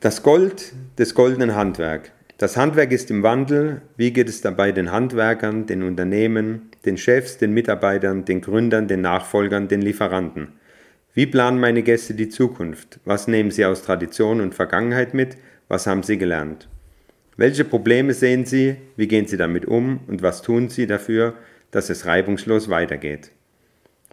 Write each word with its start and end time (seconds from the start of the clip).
Das 0.00 0.22
Gold 0.22 0.74
des 0.98 1.14
goldenen 1.14 1.54
Handwerk. 1.54 2.12
Das 2.36 2.58
Handwerk 2.58 2.92
ist 2.92 3.10
im 3.10 3.22
Wandel. 3.22 3.80
Wie 3.96 4.12
geht 4.12 4.28
es 4.28 4.42
dabei 4.42 4.70
den 4.70 4.92
Handwerkern, 4.92 5.64
den 5.64 5.82
Unternehmen, 5.82 6.70
den 6.84 6.98
Chefs, 6.98 7.38
den 7.38 7.54
Mitarbeitern, 7.54 8.26
den 8.26 8.42
Gründern, 8.42 8.88
den 8.88 9.00
Nachfolgern, 9.00 9.68
den 9.68 9.80
Lieferanten? 9.80 10.48
Wie 11.14 11.24
planen 11.24 11.58
meine 11.58 11.82
Gäste 11.82 12.12
die 12.12 12.28
Zukunft? 12.28 13.00
Was 13.06 13.26
nehmen 13.26 13.50
sie 13.50 13.64
aus 13.64 13.84
Tradition 13.84 14.42
und 14.42 14.54
Vergangenheit 14.54 15.14
mit? 15.14 15.38
Was 15.68 15.86
haben 15.86 16.02
sie 16.02 16.18
gelernt? 16.18 16.68
Welche 17.38 17.64
Probleme 17.64 18.12
sehen 18.12 18.44
sie? 18.44 18.76
Wie 18.96 19.08
gehen 19.08 19.26
sie 19.26 19.38
damit 19.38 19.64
um? 19.64 20.00
Und 20.08 20.20
was 20.20 20.42
tun 20.42 20.68
sie 20.68 20.86
dafür, 20.86 21.32
dass 21.70 21.88
es 21.88 22.04
reibungslos 22.04 22.68
weitergeht? 22.68 23.30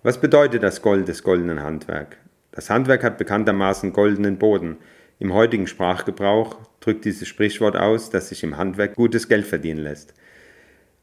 Was 0.01 0.21
bedeutet 0.21 0.63
das 0.63 0.81
Gold 0.81 1.09
des 1.09 1.23
goldenen 1.23 1.61
Handwerk? 1.61 2.15
Das 2.53 2.69
Handwerk 2.69 3.03
hat 3.03 3.17
bekanntermaßen 3.17 3.91
goldenen 3.91 4.37
Boden. 4.37 4.77
Im 5.23 5.33
heutigen 5.33 5.67
Sprachgebrauch 5.67 6.57
drückt 6.81 7.05
dieses 7.05 7.29
Sprichwort 7.29 7.77
aus, 7.77 8.09
dass 8.09 8.27
sich 8.27 8.43
im 8.43 8.57
Handwerk 8.57 8.95
gutes 8.95 9.29
Geld 9.29 9.47
verdienen 9.47 9.79
lässt. 9.79 10.13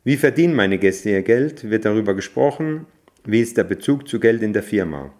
Wie 0.04 0.18
verdienen 0.18 0.54
meine 0.54 0.76
Gäste 0.76 1.08
ihr 1.08 1.22
Geld? 1.22 1.70
Wird 1.70 1.86
darüber 1.86 2.12
gesprochen? 2.12 2.84
Wie 3.24 3.40
ist 3.40 3.56
der 3.56 3.64
Bezug 3.64 4.06
zu 4.06 4.20
Geld 4.20 4.42
in 4.42 4.52
der 4.52 4.62
Firma? 4.62 5.10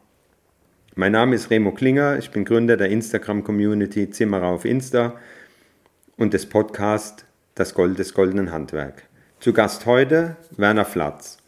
Mein 0.97 1.13
Name 1.13 1.35
ist 1.35 1.49
Remo 1.49 1.73
Klinger, 1.73 2.19
ich 2.19 2.31
bin 2.31 2.45
Gründer 2.45 2.77
der 2.77 2.91
Instagram-Community 2.91 4.11
Zimmerer 4.11 4.49
auf 4.49 4.67
Insta 4.67 5.15
und 6.19 6.35
des 6.35 6.45
Podcasts 6.45 7.25
Das 7.55 7.73
Gold 7.73 7.99
des 7.99 8.13
goldenen 8.13 8.53
Handwerk. 8.53 9.05
Zu 9.39 9.55
Gast 9.55 9.87
heute 9.87 10.37
Werner 10.59 10.85
Flatz. 10.85 11.39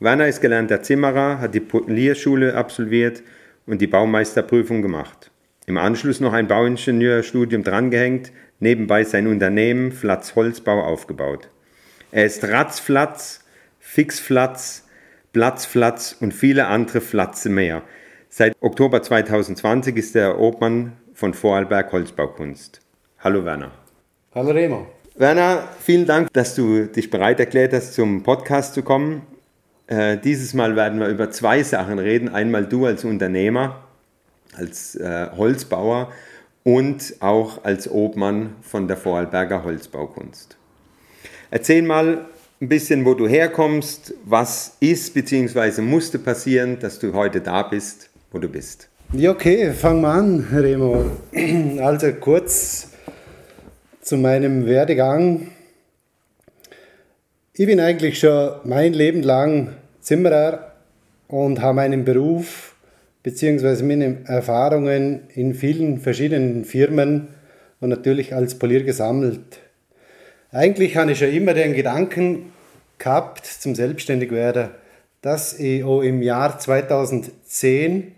Werner 0.00 0.26
ist 0.26 0.40
gelernter 0.40 0.82
Zimmerer, 0.82 1.38
hat 1.38 1.54
die 1.54 1.60
Polierschule 1.60 2.56
absolviert 2.56 3.22
und 3.64 3.80
die 3.80 3.86
Baumeisterprüfung 3.86 4.82
gemacht. 4.82 5.30
Im 5.68 5.78
Anschluss 5.78 6.20
noch 6.20 6.32
ein 6.32 6.46
Bauingenieurstudium 6.46 7.64
drangehängt, 7.64 8.30
nebenbei 8.60 9.02
sein 9.02 9.26
Unternehmen 9.26 9.90
Flatz 9.90 10.36
Holzbau 10.36 10.80
aufgebaut. 10.84 11.48
Er 12.12 12.24
ist 12.24 12.44
Ratzflatz, 12.44 13.44
Fixflatz, 13.80 14.86
Platzflatz 15.32 16.16
und 16.20 16.32
viele 16.32 16.68
andere 16.68 17.00
Flatze 17.00 17.48
mehr. 17.48 17.82
Seit 18.28 18.54
Oktober 18.60 19.02
2020 19.02 19.96
ist 19.96 20.14
er 20.14 20.38
Obmann 20.38 20.92
von 21.14 21.34
Vorarlberg 21.34 21.90
Holzbaukunst. 21.90 22.80
Hallo 23.18 23.44
Werner. 23.44 23.72
Hallo 24.36 24.52
Remo. 24.52 24.86
Werner, 25.16 25.68
vielen 25.80 26.06
Dank, 26.06 26.32
dass 26.32 26.54
du 26.54 26.86
dich 26.86 27.10
bereit 27.10 27.40
erklärt 27.40 27.72
hast, 27.72 27.94
zum 27.94 28.22
Podcast 28.22 28.74
zu 28.74 28.82
kommen. 28.82 29.22
Äh, 29.88 30.18
dieses 30.18 30.54
Mal 30.54 30.76
werden 30.76 31.00
wir 31.00 31.08
über 31.08 31.30
zwei 31.30 31.64
Sachen 31.64 31.98
reden. 31.98 32.28
Einmal 32.28 32.66
du 32.66 32.86
als 32.86 33.04
Unternehmer, 33.04 33.85
als 34.56 34.96
äh, 34.96 35.28
Holzbauer 35.36 36.12
und 36.64 37.14
auch 37.20 37.64
als 37.64 37.90
Obmann 37.90 38.56
von 38.62 38.88
der 38.88 38.96
Vorarlberger 38.96 39.62
Holzbaukunst. 39.62 40.56
Erzähl 41.50 41.82
mal 41.82 42.26
ein 42.60 42.68
bisschen, 42.68 43.04
wo 43.04 43.14
du 43.14 43.28
herkommst, 43.28 44.14
was 44.24 44.76
ist 44.80 45.14
bzw. 45.14 45.80
musste 45.82 46.18
passieren, 46.18 46.78
dass 46.80 46.98
du 46.98 47.12
heute 47.12 47.40
da 47.40 47.62
bist, 47.62 48.10
wo 48.32 48.38
du 48.38 48.48
bist. 48.48 48.88
Ja, 49.12 49.30
okay, 49.30 49.72
fangen 49.72 50.00
wir 50.00 50.08
an, 50.08 50.46
Remo. 50.52 51.04
Also 51.80 52.12
kurz 52.14 52.88
zu 54.00 54.16
meinem 54.16 54.66
Werdegang. 54.66 55.48
Ich 57.52 57.66
bin 57.66 57.78
eigentlich 57.78 58.18
schon 58.18 58.56
mein 58.64 58.92
Leben 58.92 59.22
lang 59.22 59.76
Zimmerer 60.00 60.72
und 61.28 61.60
habe 61.60 61.76
meinen 61.76 62.04
Beruf 62.04 62.65
bzw. 63.26 63.82
meine 63.82 64.18
Erfahrungen 64.26 65.28
in 65.34 65.52
vielen 65.52 65.98
verschiedenen 65.98 66.64
Firmen 66.64 67.26
und 67.80 67.88
natürlich 67.88 68.32
als 68.32 68.56
Polier 68.56 68.84
gesammelt. 68.84 69.58
Eigentlich 70.52 70.96
habe 70.96 71.10
ich 71.10 71.18
schon 71.18 71.32
immer 71.32 71.52
den 71.52 71.74
Gedanken 71.74 72.52
gehabt 72.98 73.44
zum 73.44 73.74
Selbstständigwerden, 73.74 74.68
dass 75.22 75.58
ich 75.58 75.82
auch 75.82 76.02
im 76.02 76.22
Jahr 76.22 76.56
2010 76.60 78.12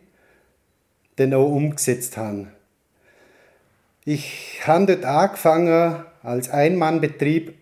den 1.19 1.33
auch 1.33 1.51
umgesetzt 1.51 2.19
habe. 2.19 2.49
Ich 4.05 4.61
habe 4.67 4.85
dort 4.85 5.07
angefangen 5.07 6.05
als 6.23 6.51
Einmannbetrieb 6.51 7.55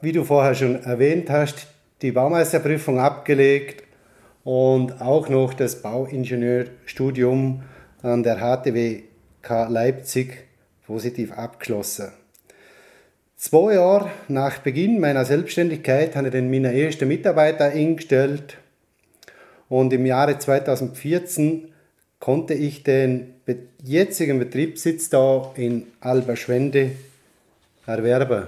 wie 0.00 0.12
du 0.12 0.24
vorher 0.24 0.54
schon 0.54 0.82
erwähnt 0.84 1.28
hast, 1.30 1.66
die 2.00 2.12
Baumeisterprüfung 2.12 3.00
abgelegt 3.00 3.81
und 4.44 5.00
auch 5.00 5.28
noch 5.28 5.54
das 5.54 5.82
Bauingenieurstudium 5.82 7.62
an 8.02 8.22
der 8.22 8.38
HTWK 8.38 9.68
Leipzig 9.68 10.46
positiv 10.86 11.32
abgeschlossen. 11.32 12.08
Zwei 13.36 13.74
Jahre 13.74 14.10
nach 14.28 14.58
Beginn 14.58 15.00
meiner 15.00 15.24
Selbstständigkeit 15.24 16.14
habe 16.14 16.28
ich 16.28 16.32
dann 16.32 16.50
meine 16.50 16.72
ersten 16.72 17.08
Mitarbeiter 17.08 17.66
eingestellt 17.66 18.56
und 19.68 19.92
im 19.92 20.06
Jahre 20.06 20.38
2014 20.38 21.72
konnte 22.20 22.54
ich 22.54 22.84
den 22.84 23.34
jetzigen 23.82 24.38
Betriebssitz 24.38 25.08
da 25.08 25.52
in 25.56 25.88
Alberschwende 26.00 26.92
erwerben. 27.84 28.46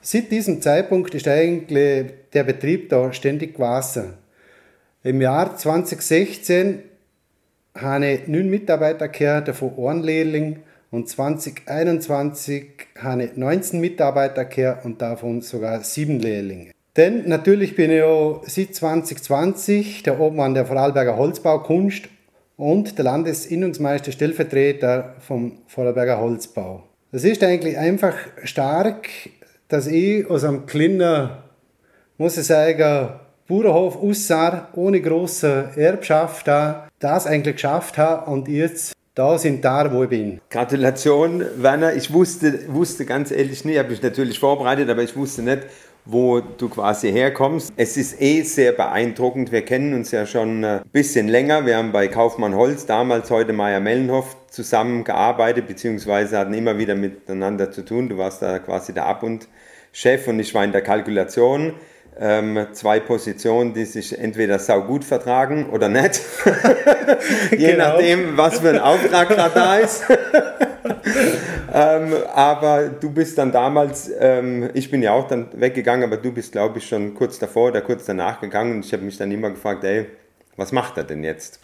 Seit 0.00 0.30
diesem 0.30 0.62
Zeitpunkt 0.62 1.14
ist 1.14 1.28
eigentlich 1.28 2.12
der 2.32 2.44
Betrieb 2.44 2.88
da 2.88 3.12
ständig 3.12 3.56
gewachsen. 3.56 4.14
Im 5.02 5.22
Jahr 5.22 5.56
2016 5.56 6.80
habe 7.74 8.06
ich 8.06 8.28
neun 8.28 8.50
Mitarbeiter 8.50 9.08
gehabt, 9.08 9.48
davon 9.48 9.72
ein 9.78 10.02
Lehrling. 10.02 10.58
Und 10.90 11.08
2021 11.08 12.66
habe 13.00 13.24
ich 13.24 13.36
19 13.36 13.80
Mitarbeiter 13.80 14.44
gehabt 14.44 14.84
und 14.84 15.00
davon 15.00 15.40
sogar 15.40 15.82
sieben 15.84 16.20
Lehrlinge. 16.20 16.72
Denn 16.98 17.26
natürlich 17.28 17.76
bin 17.76 17.90
ich 17.90 18.02
auch 18.02 18.42
seit 18.46 18.74
2020 18.74 20.02
der 20.02 20.20
Obmann 20.20 20.52
der 20.52 20.66
Vorarlberger 20.66 21.16
Holzbaukunst 21.16 22.08
und 22.58 22.98
der 22.98 23.04
Landesinnungsmeister 23.06 24.12
Stellvertreter 24.12 25.14
vom 25.20 25.60
Vorarlberger 25.66 26.20
Holzbau. 26.20 26.82
Das 27.10 27.24
ist 27.24 27.42
eigentlich 27.42 27.78
einfach 27.78 28.16
stark, 28.44 29.08
dass 29.68 29.86
ich 29.86 30.28
aus 30.28 30.44
einem 30.44 30.66
kleinen, 30.66 31.30
muss 32.18 32.36
ich 32.36 32.44
sagen, 32.44 33.14
Bauernhof 33.50 34.00
aussah, 34.00 34.68
ohne 34.76 35.00
große 35.00 35.70
Erbschaft 35.74 36.46
da, 36.46 36.88
das 37.00 37.26
eigentlich 37.26 37.56
geschafft 37.56 37.98
habe 37.98 38.30
und 38.30 38.46
jetzt 38.46 38.92
da 39.16 39.36
sind 39.38 39.64
da, 39.64 39.92
wo 39.92 40.04
ich 40.04 40.08
bin. 40.08 40.40
Gratulation, 40.50 41.44
Werner. 41.56 41.94
Ich 41.94 42.12
wusste, 42.12 42.72
wusste 42.72 43.04
ganz 43.04 43.32
ehrlich 43.32 43.64
nicht, 43.64 43.74
ich 43.74 43.78
habe 43.80 43.90
mich 43.90 44.02
natürlich 44.02 44.38
vorbereitet, 44.38 44.88
aber 44.88 45.02
ich 45.02 45.16
wusste 45.16 45.42
nicht, 45.42 45.64
wo 46.04 46.38
du 46.38 46.68
quasi 46.68 47.10
herkommst. 47.10 47.72
Es 47.76 47.96
ist 47.96 48.22
eh 48.22 48.42
sehr 48.42 48.70
beeindruckend. 48.70 49.50
Wir 49.50 49.62
kennen 49.62 49.94
uns 49.94 50.12
ja 50.12 50.26
schon 50.26 50.64
ein 50.64 50.82
bisschen 50.92 51.26
länger. 51.26 51.66
Wir 51.66 51.76
haben 51.76 51.90
bei 51.90 52.06
Kaufmann 52.06 52.54
Holz, 52.54 52.86
damals 52.86 53.32
heute 53.32 53.52
Meier 53.52 53.80
Mellenhof, 53.80 54.36
zusammengearbeitet, 54.48 55.66
beziehungsweise 55.66 56.38
hatten 56.38 56.54
immer 56.54 56.78
wieder 56.78 56.94
miteinander 56.94 57.72
zu 57.72 57.84
tun. 57.84 58.08
Du 58.08 58.16
warst 58.16 58.42
da 58.42 58.60
quasi 58.60 58.94
der 58.94 59.06
Ab- 59.06 59.24
und 59.24 59.48
Chef 59.90 60.28
und 60.28 60.38
ich 60.38 60.54
war 60.54 60.62
in 60.62 60.70
der 60.70 60.82
Kalkulation. 60.82 61.74
Ähm, 62.22 62.66
zwei 62.72 63.00
Positionen, 63.00 63.72
die 63.72 63.86
sich 63.86 64.18
entweder 64.18 64.58
saugut 64.58 65.04
vertragen 65.04 65.70
oder 65.70 65.88
nicht. 65.88 66.20
Je 67.50 67.56
genau. 67.56 67.94
nachdem, 67.94 68.36
was 68.36 68.60
für 68.60 68.68
ein 68.68 68.78
Auftrag 68.78 69.28
gerade 69.30 69.54
da 69.54 69.76
ist. 69.76 70.04
ähm, 71.74 72.12
aber 72.34 72.88
du 72.88 73.10
bist 73.10 73.38
dann 73.38 73.52
damals, 73.52 74.10
ähm, 74.18 74.68
ich 74.74 74.90
bin 74.90 75.02
ja 75.02 75.12
auch 75.12 75.28
dann 75.28 75.48
weggegangen, 75.54 76.04
aber 76.04 76.18
du 76.18 76.30
bist, 76.30 76.52
glaube 76.52 76.78
ich, 76.78 76.86
schon 76.86 77.14
kurz 77.14 77.38
davor 77.38 77.68
oder 77.68 77.80
kurz 77.80 78.04
danach 78.04 78.38
gegangen 78.38 78.76
und 78.76 78.84
ich 78.84 78.92
habe 78.92 79.02
mich 79.02 79.16
dann 79.16 79.32
immer 79.32 79.48
gefragt, 79.48 79.82
ey, 79.84 80.06
was 80.56 80.72
macht 80.72 80.98
er 80.98 81.04
denn 81.04 81.24
jetzt? 81.24 81.58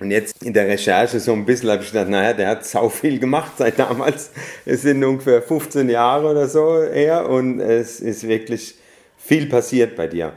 Und 0.00 0.10
jetzt 0.10 0.42
in 0.42 0.54
der 0.54 0.66
Recherche 0.68 1.20
so 1.20 1.32
ein 1.32 1.44
bisschen 1.44 1.70
habe 1.70 1.82
ich 1.82 1.92
gedacht, 1.92 2.08
naja, 2.08 2.32
der 2.32 2.48
hat 2.48 2.64
sau 2.64 2.88
viel 2.88 3.18
gemacht 3.18 3.52
seit 3.58 3.78
damals. 3.78 4.30
Es 4.64 4.82
sind 4.82 5.04
ungefähr 5.04 5.42
15 5.42 5.88
Jahre 5.90 6.30
oder 6.30 6.48
so 6.48 6.82
her 6.82 7.28
und 7.28 7.60
es 7.60 8.00
ist 8.00 8.26
wirklich 8.26 8.76
viel 9.24 9.46
passiert 9.46 9.96
bei 9.96 10.06
dir. 10.06 10.32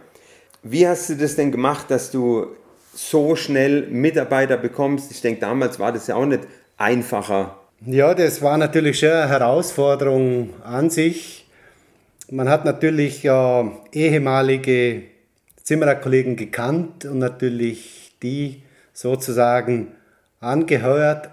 Wie 0.64 0.88
hast 0.88 1.10
du 1.10 1.16
das 1.16 1.36
denn 1.36 1.52
gemacht, 1.52 1.92
dass 1.92 2.12
du 2.12 2.48
so 2.94 3.36
schnell 3.36 3.88
Mitarbeiter 3.88 4.58
bekommst? 4.58 5.12
Ich 5.12 5.22
denke, 5.22 5.42
damals 5.42 5.80
war 5.80 5.92
das 5.92 6.08
ja 6.08 6.16
auch 6.16 6.26
nicht 6.26 6.48
einfacher. 6.78 7.60
Ja, 7.86 8.14
das 8.14 8.42
war 8.42 8.58
natürlich 8.58 9.00
schon 9.00 9.10
eine 9.10 9.30
Herausforderung 9.30 10.54
an 10.64 10.90
sich. 10.90 11.46
Man 12.32 12.50
hat 12.50 12.66
natürlich 12.66 13.22
ja 13.24 13.72
ehemalige 13.92 15.04
Zimmererkollegen 15.62 16.36
gekannt 16.36 17.06
und 17.06 17.20
natürlich 17.20 18.16
die 18.24 18.64
sozusagen 18.94 19.92
angeheuert. 20.40 21.30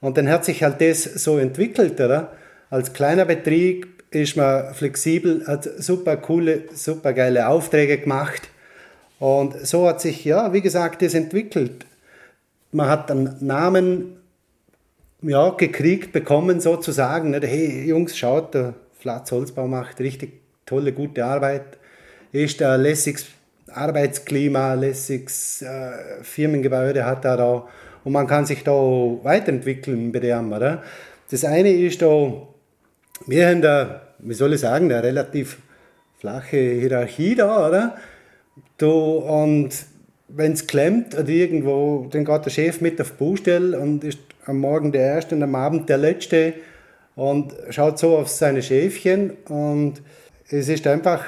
Und 0.00 0.16
dann 0.18 0.28
hat 0.28 0.44
sich 0.44 0.62
halt 0.62 0.80
das 0.80 1.04
so 1.04 1.38
entwickelt, 1.38 2.00
oder? 2.00 2.32
Als 2.70 2.92
kleiner 2.92 3.24
Betrieb 3.24 3.97
ist 4.10 4.36
man 4.36 4.74
flexibel, 4.74 5.46
hat 5.46 5.68
super 5.78 6.16
coole, 6.16 6.64
super 6.74 7.12
geile 7.12 7.48
Aufträge 7.48 7.98
gemacht. 7.98 8.48
Und 9.18 9.66
so 9.66 9.88
hat 9.88 10.00
sich, 10.00 10.24
ja, 10.24 10.52
wie 10.52 10.60
gesagt, 10.60 11.02
das 11.02 11.14
entwickelt. 11.14 11.84
Man 12.72 12.88
hat 12.88 13.10
einen 13.10 13.36
Namen 13.40 14.16
ja, 15.22 15.50
gekriegt 15.50 16.12
bekommen, 16.12 16.60
sozusagen. 16.60 17.34
Hey, 17.34 17.86
Jungs, 17.86 18.16
schaut, 18.16 18.54
der 18.54 18.74
Flatz 18.98 19.32
Holzbau 19.32 19.66
macht 19.66 20.00
richtig 20.00 20.40
tolle, 20.64 20.92
gute 20.92 21.24
Arbeit. 21.24 21.78
Ist 22.30 22.62
ein 22.62 22.82
lässiges 22.82 23.26
Arbeitsklima, 23.72 24.74
lässiges 24.74 25.62
äh, 25.62 26.22
Firmengebäude 26.22 27.04
hat 27.04 27.24
er 27.24 27.36
da. 27.36 27.68
Und 28.04 28.12
man 28.12 28.26
kann 28.26 28.46
sich 28.46 28.62
da 28.62 28.72
weiterentwickeln 28.72 30.12
bei 30.12 30.20
dem, 30.20 30.52
oder? 30.52 30.82
Das 31.30 31.44
eine 31.44 31.70
ist 31.72 32.00
da, 32.00 32.32
wir 33.28 33.46
haben 33.46 33.62
da, 33.62 34.02
wie 34.18 34.34
soll 34.34 34.54
ich 34.54 34.60
sagen, 34.60 34.90
eine 34.90 35.02
relativ 35.02 35.58
flache 36.18 36.56
Hierarchie 36.56 37.34
da, 37.34 37.68
oder? 37.68 37.96
Du, 38.78 38.90
und 38.90 39.70
wenn 40.28 40.52
es 40.52 40.66
klemmt 40.66 41.14
oder 41.14 41.28
irgendwo, 41.28 42.08
dann 42.10 42.24
geht 42.24 42.46
der 42.46 42.50
Chef 42.50 42.80
mit 42.80 43.00
auf 43.00 43.10
die 43.10 43.24
Baustelle 43.24 43.78
und 43.78 44.02
ist 44.02 44.18
am 44.46 44.58
Morgen 44.58 44.92
der 44.92 45.02
Erste 45.02 45.34
und 45.34 45.42
am 45.42 45.54
Abend 45.54 45.88
der 45.88 45.98
Letzte 45.98 46.54
und 47.16 47.52
schaut 47.70 47.98
so 47.98 48.16
auf 48.16 48.28
seine 48.28 48.62
Schäfchen 48.62 49.32
und 49.48 50.00
es 50.48 50.68
ist 50.68 50.86
einfach 50.86 51.24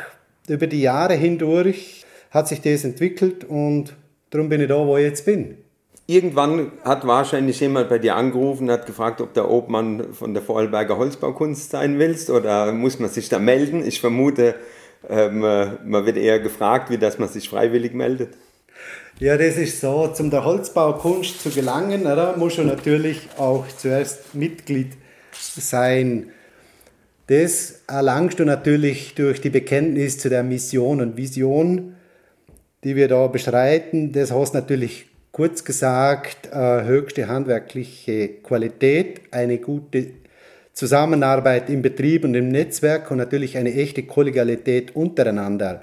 über 0.49 0.67
die 0.67 0.81
Jahre 0.81 1.15
hindurch 1.15 2.05
hat 2.31 2.49
sich 2.49 2.61
das 2.61 2.85
entwickelt 2.85 3.45
und 3.45 3.95
darum 4.31 4.49
bin 4.49 4.61
ich 4.61 4.69
da, 4.69 4.87
wo 4.87 4.97
ich 4.97 5.05
jetzt 5.05 5.25
bin. 5.25 5.59
Irgendwann 6.11 6.73
hat 6.83 7.07
wahrscheinlich 7.07 7.61
jemand 7.61 7.89
bei 7.89 8.01
dir 8.01 8.17
angerufen 8.17 8.65
und 8.65 8.73
hat 8.73 8.85
gefragt, 8.85 9.21
ob 9.21 9.33
der 9.33 9.49
Obmann 9.49 10.13
von 10.13 10.35
der 10.35 10.43
Vorarlberger 10.43 10.99
Holzbaukunst 10.99 11.71
sein 11.71 12.01
willst 12.01 12.31
oder 12.31 12.73
muss 12.73 12.99
man 12.99 13.11
sich 13.11 13.29
da 13.29 13.39
melden? 13.39 13.87
Ich 13.87 14.01
vermute, 14.01 14.57
ähm, 15.09 15.39
man 15.39 16.07
wird 16.07 16.17
eher 16.17 16.41
gefragt, 16.41 16.91
wie 16.91 16.99
dass 16.99 17.21
man 17.21 17.29
sich 17.29 17.49
freiwillig 17.49 17.95
meldet. 17.95 18.31
Ja, 19.21 19.37
das 19.37 19.57
ist 19.57 19.81
so. 19.81 20.09
Zum 20.09 20.31
der 20.31 20.45
Holzbaukunst 20.45 21.43
zu 21.45 21.51
gelangen, 21.51 22.03
oder, 22.03 22.37
muss 22.37 22.59
man 22.59 22.67
natürlich 22.67 23.29
auch 23.39 23.69
zuerst 23.69 24.35
Mitglied 24.35 24.95
sein. 25.33 26.31
Das 27.29 27.83
erlangst 27.87 28.41
du 28.41 28.45
natürlich 28.45 29.15
durch 29.15 29.41
die 29.41 29.51
Bekenntnis 29.51 30.19
zu 30.19 30.29
der 30.29 30.43
Mission 30.43 31.03
und 31.03 31.17
Vision, 31.17 31.95
die 32.83 32.97
wir 32.97 33.07
da 33.07 33.29
beschreiten. 33.29 34.11
Das 34.11 34.33
heißt 34.33 34.55
natürlich 34.55 35.10
kurz 35.41 35.65
gesagt 35.65 36.51
äh, 36.53 36.85
höchste 36.85 37.27
handwerkliche 37.27 38.29
Qualität, 38.43 39.23
eine 39.31 39.57
gute 39.57 40.09
Zusammenarbeit 40.75 41.71
im 41.71 41.81
Betrieb 41.81 42.25
und 42.25 42.35
im 42.35 42.49
Netzwerk 42.49 43.11
und 43.11 43.17
natürlich 43.17 43.57
eine 43.57 43.73
echte 43.73 44.03
Kollegialität 44.03 44.95
untereinander. 44.95 45.81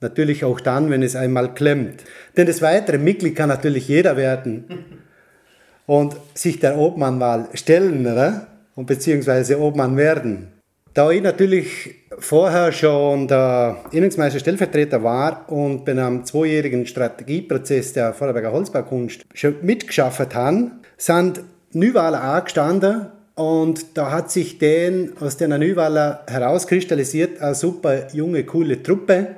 Natürlich 0.00 0.44
auch 0.44 0.60
dann, 0.60 0.90
wenn 0.90 1.02
es 1.02 1.16
einmal 1.16 1.54
klemmt. 1.54 2.04
Denn 2.36 2.46
das 2.46 2.62
weitere 2.62 2.98
Mitglied 2.98 3.34
kann 3.34 3.48
natürlich 3.48 3.88
jeder 3.88 4.16
werden 4.16 4.66
und 5.86 6.14
sich 6.34 6.60
der 6.60 6.78
Obmannwahl 6.78 7.48
stellen, 7.54 8.06
oder? 8.06 8.46
Und 8.76 8.86
beziehungsweise 8.86 9.60
Obmann 9.60 9.96
werden. 9.96 10.52
Da 10.94 11.10
ich 11.10 11.20
natürlich 11.20 11.96
vorher 12.20 12.72
schon 12.72 13.26
der 13.26 13.76
Innungsmeister 13.90 14.38
Stellvertreter 14.38 15.02
war 15.02 15.50
und 15.50 15.84
bei 15.84 15.92
einem 15.92 16.24
zweijährigen 16.24 16.86
Strategieprozess 16.86 17.92
der 17.92 18.12
Vorarlberger 18.14 18.52
Holzbaukunst 18.52 19.24
schon 19.34 19.56
mitgeschafft 19.62 20.34
habe, 20.34 20.70
sind 20.96 21.42
Neuwahlen 21.72 22.20
angestanden 22.20 23.06
und 23.34 23.96
da 23.96 24.10
hat 24.10 24.30
sich 24.30 24.58
den 24.58 25.16
aus 25.18 25.36
den 25.36 25.50
Neuwahlen 25.50 26.18
herauskristallisiert 26.26 27.40
eine 27.40 27.54
super 27.54 28.12
junge, 28.12 28.44
coole 28.44 28.82
Truppe 28.82 29.28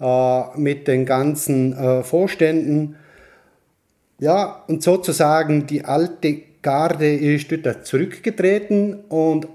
äh, 0.00 0.58
mit 0.58 0.88
den 0.88 1.06
ganzen 1.06 1.72
äh, 1.72 2.02
Vorständen. 2.02 2.96
Ja, 4.18 4.64
und 4.68 4.82
sozusagen 4.82 5.66
die 5.66 5.84
alte 5.84 6.36
Garde 6.62 7.14
ist 7.14 7.46
dort 7.64 7.86
zurückgetreten 7.86 9.04
und 9.08 9.48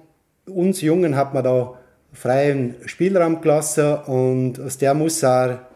uns 0.48 0.82
Jungen 0.82 1.16
hat 1.16 1.34
man 1.34 1.44
da 1.44 1.78
freien 2.16 2.76
Spielraum 2.86 3.42
gelassen 3.42 3.96
und 4.06 4.60
aus 4.60 4.78
der 4.78 4.94
Mussar 4.94 5.68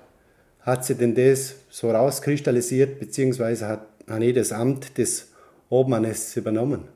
hat 0.62 0.86
sich 0.86 0.97
denn 0.97 1.13
das 1.15 1.56
so 1.69 1.91
rauskristallisiert, 1.91 3.00
beziehungsweise 3.00 3.68
hat, 3.68 3.88
hat 4.07 4.21
ich 4.21 4.33
das 4.33 4.51
Amt 4.51 4.97
des 4.97 5.27
Obmannes 5.69 6.36
übernommen. 6.36 6.88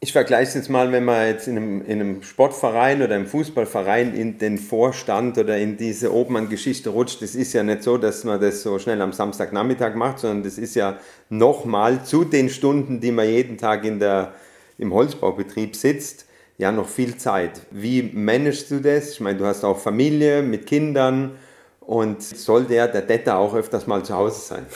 Ich 0.00 0.12
vergleiche 0.12 0.48
es 0.48 0.54
jetzt 0.54 0.68
mal, 0.68 0.92
wenn 0.92 1.04
man 1.04 1.28
jetzt 1.28 1.48
in 1.48 1.56
einem, 1.56 1.80
in 1.80 2.00
einem, 2.00 2.22
Sportverein 2.22 3.00
oder 3.00 3.16
im 3.16 3.26
Fußballverein 3.26 4.14
in 4.14 4.36
den 4.36 4.58
Vorstand 4.58 5.38
oder 5.38 5.56
in 5.56 5.78
diese 5.78 6.12
Obmann-Geschichte 6.12 6.90
rutscht. 6.90 7.22
Das 7.22 7.34
ist 7.34 7.54
ja 7.54 7.62
nicht 7.62 7.82
so, 7.82 7.96
dass 7.96 8.22
man 8.22 8.38
das 8.38 8.62
so 8.62 8.78
schnell 8.78 9.00
am 9.00 9.14
Samstagnachmittag 9.14 9.94
macht, 9.94 10.18
sondern 10.18 10.42
das 10.42 10.58
ist 10.58 10.74
ja 10.74 10.98
nochmal 11.30 12.04
zu 12.04 12.24
den 12.24 12.50
Stunden, 12.50 13.00
die 13.00 13.12
man 13.12 13.26
jeden 13.26 13.56
Tag 13.56 13.86
in 13.86 13.98
der, 13.98 14.34
im 14.76 14.92
Holzbaubetrieb 14.92 15.74
sitzt, 15.74 16.26
ja 16.58 16.72
noch 16.72 16.88
viel 16.88 17.16
Zeit. 17.16 17.62
Wie 17.70 18.02
managst 18.02 18.70
du 18.70 18.80
das? 18.80 19.12
Ich 19.12 19.20
meine, 19.20 19.38
du 19.38 19.46
hast 19.46 19.64
auch 19.64 19.78
Familie 19.78 20.42
mit 20.42 20.66
Kindern. 20.66 21.32
Und 21.80 22.22
soll 22.22 22.64
der, 22.64 22.88
der 22.88 23.02
Detta 23.02 23.36
auch 23.36 23.54
öfters 23.54 23.86
mal 23.86 24.02
zu 24.02 24.14
Hause 24.14 24.40
sein? 24.40 24.66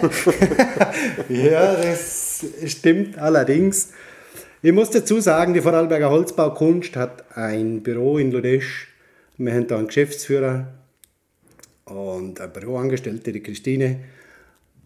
ja, 1.28 1.76
das 1.76 2.44
stimmt 2.66 3.16
allerdings. 3.16 3.92
Ich 4.60 4.72
muss 4.72 4.90
dazu 4.90 5.20
sagen, 5.20 5.54
die 5.54 5.60
Vorarlberger 5.60 6.10
Holzbaukunst 6.10 6.96
hat 6.96 7.36
ein 7.36 7.84
Büro 7.84 8.18
in 8.18 8.32
Lodesch. 8.32 8.88
Wir 9.36 9.54
haben 9.54 9.68
da 9.68 9.78
einen 9.78 9.86
Geschäftsführer 9.86 10.66
und 11.84 12.40
eine 12.40 12.50
Büroangestellte, 12.50 13.30
die 13.30 13.42
Christine. 13.42 14.00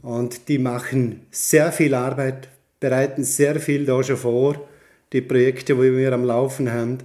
Und 0.02 0.48
die 0.48 0.58
machen 0.58 1.22
sehr 1.30 1.72
viel 1.72 1.94
Arbeit, 1.94 2.48
bereiten 2.80 3.24
sehr 3.24 3.58
viel 3.60 3.86
da 3.86 4.02
schon 4.02 4.18
vor, 4.18 4.68
die 5.12 5.20
Projekte, 5.20 5.74
die 5.74 5.96
wir 5.96 6.12
am 6.12 6.24
Laufen 6.24 6.72
haben 6.72 6.98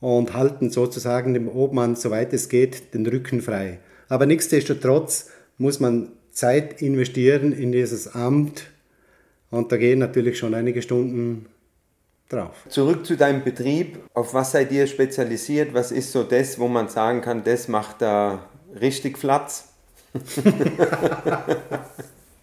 und 0.00 0.34
halten 0.34 0.70
sozusagen 0.70 1.34
dem 1.34 1.48
Obmann, 1.48 1.96
soweit 1.96 2.32
es 2.32 2.48
geht, 2.48 2.94
den 2.94 3.06
Rücken 3.06 3.40
frei. 3.40 3.78
Aber 4.08 4.26
nichtsdestotrotz 4.26 5.30
muss 5.58 5.80
man 5.80 6.12
Zeit 6.30 6.82
investieren 6.82 7.52
in 7.52 7.72
dieses 7.72 8.14
Amt 8.14 8.66
und 9.50 9.70
da 9.70 9.76
gehen 9.76 9.98
natürlich 9.98 10.38
schon 10.38 10.54
einige 10.54 10.82
Stunden 10.82 11.46
drauf. 12.28 12.64
Zurück 12.68 13.06
zu 13.06 13.16
deinem 13.16 13.44
Betrieb. 13.44 13.98
Auf 14.14 14.34
was 14.34 14.52
seid 14.52 14.72
ihr 14.72 14.86
spezialisiert? 14.86 15.74
Was 15.74 15.92
ist 15.92 16.12
so 16.12 16.22
das, 16.24 16.58
wo 16.58 16.68
man 16.68 16.88
sagen 16.88 17.20
kann, 17.20 17.44
das 17.44 17.68
macht 17.68 18.02
da 18.02 18.48
richtig 18.80 19.18
Platz? 19.20 19.68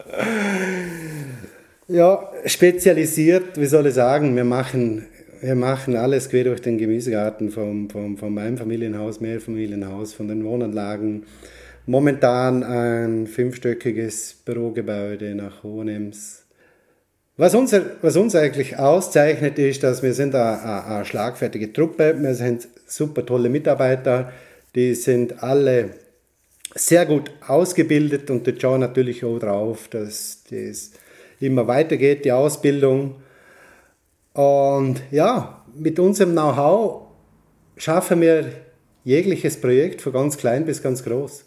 ja, 1.89 2.31
spezialisiert, 2.45 3.59
wie 3.59 3.65
soll 3.65 3.87
ich 3.87 3.95
sagen, 3.95 4.35
wir 4.35 4.43
machen, 4.43 5.07
wir 5.41 5.55
machen 5.55 5.95
alles 5.95 6.29
quer 6.29 6.43
durch 6.43 6.61
den 6.61 6.77
Gemüsegarten 6.77 7.49
vom, 7.49 7.89
vom, 7.89 8.17
vom 8.17 8.37
Einfamilienhaus, 8.37 9.19
Mehrfamilienhaus, 9.19 10.13
von 10.13 10.27
den 10.27 10.45
Wohnanlagen. 10.45 11.23
Momentan 11.87 12.63
ein 12.63 13.25
fünfstöckiges 13.25 14.35
Bürogebäude 14.45 15.33
nach 15.33 15.63
Hohenems. 15.63 16.43
Was 17.37 17.55
uns, 17.55 17.73
was 18.01 18.15
uns 18.17 18.35
eigentlich 18.35 18.77
auszeichnet, 18.77 19.57
ist, 19.57 19.81
dass 19.81 20.03
wir 20.03 20.13
sind 20.13 20.35
eine, 20.35 20.85
eine 20.85 21.05
schlagfertige 21.05 21.73
Truppe, 21.73 22.15
wir 22.19 22.35
sind 22.35 22.67
super 22.85 23.25
tolle 23.25 23.49
Mitarbeiter, 23.49 24.31
die 24.75 24.93
sind 24.93 25.41
alle 25.41 25.91
sehr 26.75 27.07
gut 27.07 27.31
ausgebildet 27.47 28.29
und 28.29 28.45
die 28.45 28.59
schauen 28.59 28.81
natürlich 28.81 29.25
auch 29.25 29.39
drauf, 29.39 29.87
dass 29.87 30.43
das 30.51 30.91
immer 31.47 31.67
weitergeht, 31.67 32.25
die 32.25 32.31
Ausbildung. 32.31 33.15
Und 34.33 35.01
ja, 35.11 35.63
mit 35.73 35.99
unserem 35.99 36.31
Know-how 36.31 37.07
schaffen 37.77 38.21
wir 38.21 38.51
jegliches 39.03 39.59
Projekt 39.59 40.01
von 40.01 40.13
ganz 40.13 40.37
klein 40.37 40.65
bis 40.65 40.83
ganz 40.83 41.03
groß. 41.03 41.45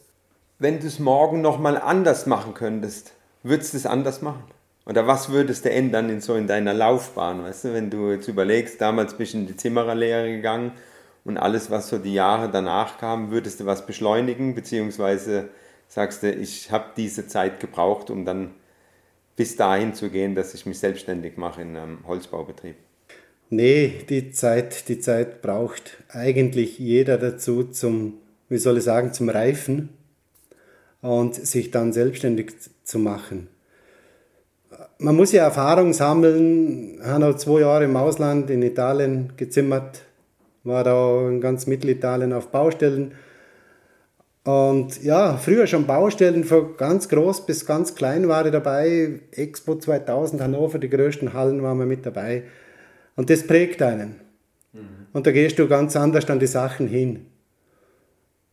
Wenn 0.59 0.81
du 0.81 0.87
es 0.87 0.99
morgen 0.99 1.41
nochmal 1.41 1.77
anders 1.77 2.27
machen 2.27 2.55
könntest, 2.55 3.13
würdest 3.43 3.73
du 3.73 3.79
es 3.79 3.87
anders 3.87 4.23
machen? 4.23 4.45
Oder 4.87 5.07
was 5.07 5.31
würdest 5.31 5.65
du 5.65 5.71
ändern 5.71 6.11
in 6.11 6.21
so 6.21 6.35
in 6.35 6.47
deiner 6.47 6.75
Laufbahn, 6.75 7.45
weißt 7.45 7.65
du, 7.65 7.73
wenn 7.73 7.91
du 7.91 8.11
jetzt 8.11 8.27
überlegst, 8.29 8.81
damals 8.81 9.15
bist 9.15 9.35
du 9.35 9.39
in 9.39 9.47
die 9.47 9.57
Zimmererlehre 9.57 10.29
gegangen 10.29 10.73
und 11.25 11.39
alles, 11.39 11.71
was 11.71 11.89
so 11.89 11.99
die 11.99 12.15
Jahre 12.15 12.51
danach 12.51 12.99
kam, 12.99 13.31
würdest 13.31 13.61
du 13.61 13.67
was 13.67 13.87
beschleunigen, 13.87 14.57
beziehungsweise 14.57 15.51
sagst 15.87 16.25
du, 16.25 16.33
ich 16.33 16.73
habe 16.73 16.87
diese 16.97 17.29
Zeit 17.29 17.61
gebraucht, 17.61 18.11
um 18.11 18.25
dann 18.25 18.55
bis 19.37 19.57
dahin 19.57 19.95
zu 19.95 20.11
gehen, 20.11 20.35
dass 20.35 20.55
ich 20.55 20.67
mich 20.67 20.79
selbstständig 20.79 21.37
mache 21.37 21.62
in 21.62 21.77
einem 21.77 22.07
Holzbaubetrieb? 22.07 22.77
Nee, 23.51 24.05
die 24.09 24.31
Zeit, 24.31 24.89
die 24.89 24.99
Zeit 24.99 25.43
braucht 25.43 26.03
eigentlich 26.09 26.79
jeder 26.79 27.19
dazu 27.19 27.65
zum, 27.65 28.15
wie 28.49 28.59
soll 28.59 28.79
ich 28.79 28.85
sagen, 28.85 29.12
zum 29.12 29.29
Reifen 29.29 29.91
und 31.01 31.35
sich 31.35 31.71
dann 31.71 31.93
selbstständig 31.93 32.55
zu 32.85 32.99
machen 32.99 33.49
man 34.99 35.17
muss 35.17 35.33
ja 35.33 35.45
Erfahrung 35.45 35.93
sammeln. 35.93 36.99
Ich 37.01 37.07
habe 37.07 37.21
noch 37.21 37.37
zwei 37.37 37.61
Jahre 37.61 37.85
im 37.85 37.97
Ausland 37.97 38.51
in 38.51 38.62
Italien 38.62 39.33
gezimmert, 39.37 40.03
war 40.65 40.85
da 40.85 41.29
in 41.29 41.41
ganz 41.41 41.67
Mittelitalien 41.67 42.33
auf 42.33 42.49
Baustellen. 42.49 43.12
Und 44.45 45.03
ja, 45.05 45.37
früher 45.37 45.67
schon 45.69 45.87
Baustellen 45.87 46.43
von 46.43 46.77
ganz 46.77 47.09
groß 47.09 47.47
bis 47.47 47.65
ganz 47.65 47.95
klein 47.95 48.27
war 48.29 48.45
ich 48.45 48.53
dabei. 48.53 49.21
Expo 49.31 49.77
2000 49.77 50.43
Hannover, 50.43 50.79
die 50.79 50.91
größten 50.91 51.33
Hallen 51.33 51.63
waren 51.63 51.79
wir 51.79 51.87
mit 51.87 52.05
dabei. 52.05 52.43
Und 53.15 53.31
das 53.31 53.47
prägt 53.47 53.81
einen. 53.83 54.17
Mhm. 54.73 55.07
Und 55.13 55.27
da 55.27 55.31
gehst 55.31 55.59
du 55.59 55.69
ganz 55.69 55.95
anders 55.95 56.29
an 56.29 56.41
die 56.41 56.47
Sachen 56.47 56.89
hin. 56.89 57.27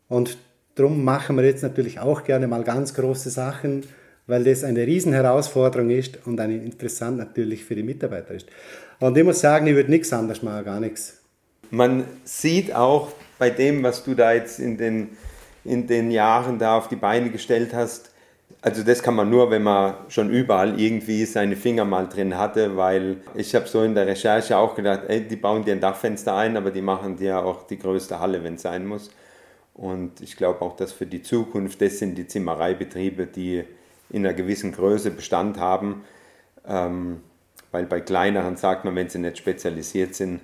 Und 0.08 0.38
darum 0.76 1.04
machen 1.04 1.38
wir 1.38 1.46
jetzt 1.46 1.64
natürlich 1.64 2.00
auch 2.00 2.24
gerne 2.24 2.48
mal 2.48 2.64
ganz 2.64 2.94
große 2.94 3.32
Sachen, 3.32 3.84
weil 4.28 4.44
das 4.44 4.64
eine 4.64 4.86
Riesenherausforderung 4.86 5.90
ist 5.90 6.20
und 6.26 6.40
eine 6.40 6.58
interessant 6.58 7.18
natürlich 7.18 7.66
für 7.66 7.76
die 7.76 7.84
Mitarbeiter 7.84 8.36
ist. 8.36 8.48
Und 9.00 9.18
ich 9.18 9.24
muss 9.24 9.40
sagen, 9.40 9.66
ich 9.66 9.76
würde 9.76 9.90
nichts 9.90 10.14
anders 10.14 10.44
machen, 10.44 10.66
gar 10.66 10.80
nichts. 10.80 11.18
Man 11.72 12.04
sieht 12.26 12.76
auch 12.76 13.12
bei 13.40 13.50
dem, 13.50 13.82
was 13.82 14.04
du 14.04 14.14
da 14.14 14.34
jetzt 14.34 14.60
in 14.60 14.78
den, 14.78 15.10
in 15.70 15.88
den 15.88 16.12
Jahren 16.12 16.58
da 16.58 16.78
auf 16.78 16.88
die 16.88 16.96
Beine 16.96 17.30
gestellt 17.30 17.74
hast, 17.74 18.12
also 18.62 18.84
das 18.84 19.02
kann 19.02 19.16
man 19.16 19.30
nur, 19.30 19.52
wenn 19.52 19.64
man 19.64 19.94
schon 20.10 20.30
überall 20.30 20.80
irgendwie 20.80 21.24
seine 21.26 21.56
Finger 21.56 21.86
mal 21.86 22.10
drin 22.10 22.38
hatte, 22.38 22.76
weil 22.76 23.18
ich 23.36 23.56
habe 23.56 23.68
so 23.68 23.84
in 23.84 23.96
der 23.96 24.06
Recherche 24.06 24.58
auch 24.58 24.76
gedacht, 24.76 25.04
ey, 25.08 25.26
die 25.26 25.38
bauen 25.38 25.64
dir 25.64 25.74
ein 25.74 25.80
Dachfenster 25.80 26.36
ein, 26.36 26.58
aber 26.58 26.72
die 26.72 26.82
machen 26.82 27.16
dir 27.16 27.46
auch 27.46 27.68
die 27.68 27.80
größte 27.80 28.20
Halle, 28.20 28.44
wenn 28.44 28.56
es 28.56 28.64
sein 28.64 28.86
muss. 28.86 29.12
Und 29.76 30.20
ich 30.20 30.36
glaube 30.36 30.62
auch, 30.62 30.76
dass 30.76 30.92
für 30.92 31.06
die 31.06 31.22
Zukunft, 31.22 31.82
das 31.82 32.00
sind 32.00 32.18
die 32.18 32.28
Zimmereibetriebe, 32.28 33.28
die 33.28 33.64
in 34.10 34.26
einer 34.26 34.34
gewissen 34.34 34.74
Größe 34.74 35.12
Bestand 35.12 35.58
haben. 35.58 36.04
Ähm, 36.68 37.22
weil 37.72 37.86
bei 37.86 38.02
kleineren 38.02 38.58
sagt 38.58 38.84
man, 38.84 38.96
wenn 38.96 39.08
sie 39.08 39.20
nicht 39.20 39.38
spezialisiert 39.38 40.16
sind, 40.16 40.42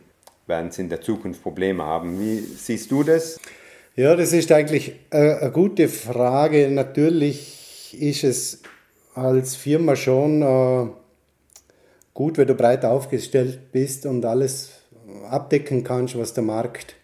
werden 0.48 0.72
sie 0.72 0.84
in 0.84 0.90
der 0.90 1.02
Zukunft 1.02 1.42
Probleme 1.44 1.84
haben. 1.84 2.20
Wie 2.20 2.40
siehst 2.40 2.92
du 2.92 3.04
das? 3.04 3.40
Ja, 3.98 4.14
das 4.18 4.34
ist 4.34 4.52
eigentlich 4.52 4.92
eine 5.10 5.52
gute 5.54 5.88
Frage. 5.88 6.70
Natürlich 6.70 7.96
ist 7.98 8.26
es 8.26 8.62
als 9.14 9.56
Firma 9.56 9.96
schon 9.96 10.42
äh, 10.42 10.88
gut, 12.14 12.38
wenn 12.38 12.48
du 12.48 12.56
breit 12.56 12.84
aufgestellt 12.84 13.72
bist 13.72 14.06
und 14.06 14.26
alles 14.26 14.82
abdecken 15.30 15.86
kannst, 15.86 16.18
was 16.18 16.34
der 16.34 16.44
Markt 16.44 16.96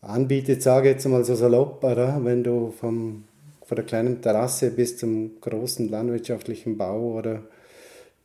anbietet, 0.00 0.60
sage 0.60 0.88
ich 0.88 0.94
jetzt 0.96 1.06
mal 1.06 1.24
so 1.24 1.36
salopp, 1.36 1.84
oder? 1.84 2.18
wenn 2.24 2.42
du 2.42 2.72
vom, 2.72 3.22
von 3.64 3.76
der 3.76 3.84
kleinen 3.84 4.20
Terrasse 4.20 4.72
bis 4.72 4.96
zum 4.96 5.40
großen 5.40 5.88
landwirtschaftlichen 5.88 6.78
Bau 6.78 7.12
oder 7.12 7.42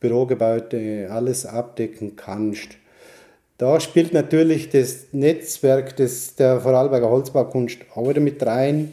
Bürogebäude 0.00 1.06
alles 1.12 1.46
abdecken 1.46 2.16
kannst. 2.16 2.70
Da 3.58 3.80
spielt 3.80 4.12
natürlich 4.12 4.68
das 4.68 5.06
Netzwerk 5.12 5.96
des, 5.96 6.34
der 6.34 6.60
Vorarlberger 6.60 7.08
Holzbaukunst 7.08 7.78
auch 7.94 8.08
wieder 8.08 8.20
mit 8.20 8.44
rein. 8.44 8.92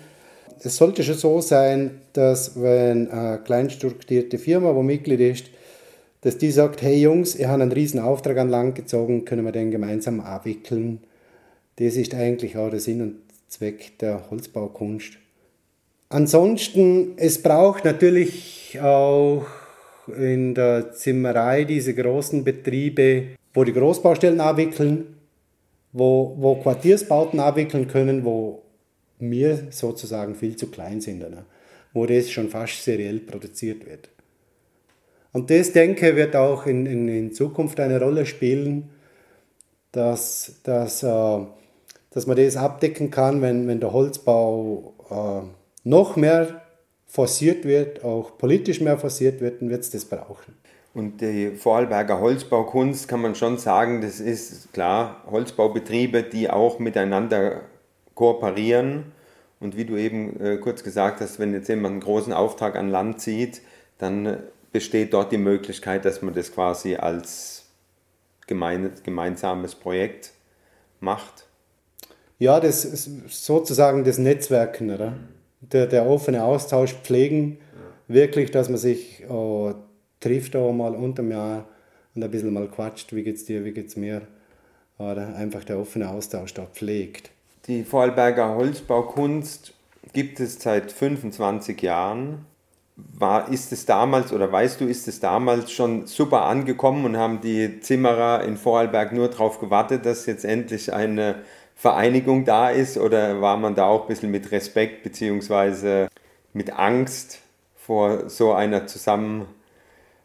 Es 0.63 0.77
sollte 0.77 1.03
schon 1.03 1.15
so 1.15 1.41
sein, 1.41 1.99
dass 2.13 2.61
wenn 2.61 3.11
eine 3.11 3.39
kleinstrukturierte 3.39 4.37
Firma, 4.37 4.73
wo 4.73 4.81
Mitglied 4.81 5.19
ist, 5.19 5.47
dass 6.21 6.37
die 6.37 6.51
sagt, 6.51 6.81
hey 6.81 7.01
Jungs, 7.01 7.35
ihr 7.35 7.49
habt 7.49 7.61
einen 7.61 7.73
riesen 7.73 7.99
Auftrag 7.99 8.37
an 8.37 8.49
Land 8.49 8.75
gezogen, 8.75 9.25
können 9.25 9.43
wir 9.43 9.51
den 9.51 9.71
gemeinsam 9.71 10.21
abwickeln. 10.21 10.99
Das 11.75 11.97
ist 11.97 12.15
eigentlich 12.15 12.55
auch 12.55 12.69
der 12.69 12.79
Sinn 12.79 13.01
und 13.01 13.15
Zweck 13.49 13.97
der 13.99 14.29
Holzbaukunst. 14.31 15.17
Ansonsten, 16.07 17.13
es 17.17 17.41
braucht 17.41 17.83
natürlich 17.83 18.79
auch 18.81 19.45
in 20.15 20.55
der 20.55 20.93
Zimmerei 20.93 21.65
diese 21.65 21.93
großen 21.93 22.45
Betriebe, 22.45 23.35
wo 23.53 23.63
die 23.63 23.73
Großbaustellen 23.73 24.39
abwickeln, 24.39 25.17
wo, 25.91 26.35
wo 26.37 26.55
Quartiersbauten 26.55 27.39
abwickeln 27.39 27.87
können, 27.87 28.25
wo 28.25 28.63
wir 29.19 29.67
sozusagen 29.69 30.35
viel 30.35 30.55
zu 30.55 30.67
klein 30.67 31.01
sind, 31.01 31.19
ne? 31.19 31.45
wo 31.93 32.05
das 32.05 32.31
schon 32.31 32.49
fast 32.49 32.83
seriell 32.83 33.19
produziert 33.19 33.85
wird. 33.85 34.09
Und 35.31 35.49
das, 35.49 35.71
denke 35.71 36.09
ich, 36.09 36.15
wird 36.15 36.35
auch 36.35 36.65
in, 36.65 36.85
in, 36.85 37.07
in 37.07 37.33
Zukunft 37.33 37.79
eine 37.79 37.99
Rolle 37.99 38.25
spielen, 38.25 38.89
dass, 39.91 40.55
dass 40.63 41.03
äh, 41.03 41.39
dass 42.13 42.27
man 42.27 42.37
das 42.37 42.55
abdecken 42.57 43.09
kann, 43.09 43.41
wenn, 43.41 43.67
wenn 43.67 43.79
der 43.79 43.91
Holzbau 43.91 44.93
äh, 45.09 45.47
noch 45.83 46.15
mehr 46.15 46.61
forciert 47.07 47.65
wird, 47.65 48.03
auch 48.03 48.37
politisch 48.37 48.81
mehr 48.81 48.97
forciert 48.97 49.41
wird, 49.41 49.61
dann 49.61 49.69
wird 49.69 49.81
es 49.81 49.89
das 49.89 50.05
brauchen. 50.05 50.53
Und 50.93 51.21
die 51.21 51.51
Vorarlberger 51.51 52.19
Holzbaukunst 52.19 53.07
kann 53.07 53.21
man 53.21 53.35
schon 53.35 53.57
sagen, 53.57 54.01
das 54.01 54.19
ist 54.19 54.73
klar 54.73 55.23
Holzbaubetriebe, 55.29 56.23
die 56.23 56.49
auch 56.49 56.79
miteinander 56.79 57.61
kooperieren. 58.13 59.11
Und 59.59 59.75
wie 59.75 59.85
du 59.85 59.95
eben 59.95 60.39
äh, 60.39 60.57
kurz 60.57 60.83
gesagt 60.83 61.21
hast, 61.21 61.39
wenn 61.39 61.53
jetzt 61.53 61.69
jemand 61.69 61.93
einen 61.93 62.01
großen 62.01 62.33
Auftrag 62.33 62.75
an 62.75 62.89
Land 62.89 63.21
zieht, 63.21 63.61
dann 63.97 64.43
besteht 64.71 65.13
dort 65.13 65.31
die 65.31 65.37
Möglichkeit, 65.37 66.05
dass 66.05 66.21
man 66.21 66.33
das 66.33 66.53
quasi 66.53 66.95
als 66.95 67.65
gemein, 68.45 68.91
gemeinsames 69.03 69.75
Projekt 69.75 70.33
macht 70.99 71.45
ja, 72.43 72.59
das 72.59 72.83
ist 72.83 73.09
sozusagen 73.29 74.03
das 74.03 74.17
Netzwerken, 74.17 74.91
oder? 74.91 75.13
Der, 75.61 75.87
der 75.87 76.05
offene 76.05 76.43
Austausch 76.43 76.93
pflegen, 76.93 77.57
wirklich, 78.09 78.51
dass 78.51 78.67
man 78.67 78.77
sich 78.77 79.23
oh, 79.29 79.73
trifft 80.23 80.55
auch 80.55 80.71
mal 80.71 80.95
unter 80.95 81.21
dem 81.21 81.31
Jahr 81.31 81.65
und 82.15 82.23
ein 82.23 82.31
bisschen 82.31 82.53
mal 82.53 82.67
quatscht, 82.67 83.13
wie 83.13 83.23
geht's 83.23 83.45
dir, 83.45 83.65
wie 83.65 83.71
geht's 83.71 83.95
mir, 83.95 84.21
oder 84.97 85.35
einfach 85.35 85.63
der 85.63 85.79
offene 85.79 86.09
Austausch 86.09 86.53
da 86.53 86.65
pflegt. 86.65 87.31
Die 87.67 87.83
Vorarlberger 87.83 88.55
Holzbaukunst 88.55 89.73
gibt 90.13 90.39
es 90.39 90.61
seit 90.61 90.91
25 90.91 91.81
Jahren. 91.81 92.45
War, 92.95 93.51
ist 93.51 93.71
es 93.71 93.87
damals 93.87 94.31
oder 94.31 94.51
weißt 94.51 94.79
du, 94.79 94.85
ist 94.85 95.07
es 95.07 95.19
damals 95.19 95.71
schon 95.71 96.05
super 96.05 96.43
angekommen 96.43 97.05
und 97.05 97.17
haben 97.17 97.41
die 97.41 97.79
Zimmerer 97.79 98.43
in 98.43 98.55
Vorarlberg 98.55 99.13
nur 99.13 99.29
darauf 99.29 99.59
gewartet, 99.59 100.05
dass 100.05 100.27
jetzt 100.27 100.45
endlich 100.45 100.93
eine 100.93 101.37
Vereinigung 101.75 102.45
da 102.45 102.69
ist 102.69 102.99
oder 102.99 103.41
war 103.41 103.57
man 103.57 103.73
da 103.73 103.87
auch 103.87 104.03
ein 104.03 104.07
bisschen 104.07 104.29
mit 104.29 104.51
Respekt 104.51 105.01
bzw. 105.03 106.07
mit 106.53 106.71
Angst 106.77 107.39
vor 107.75 108.29
so 108.29 108.53
einer 108.53 108.85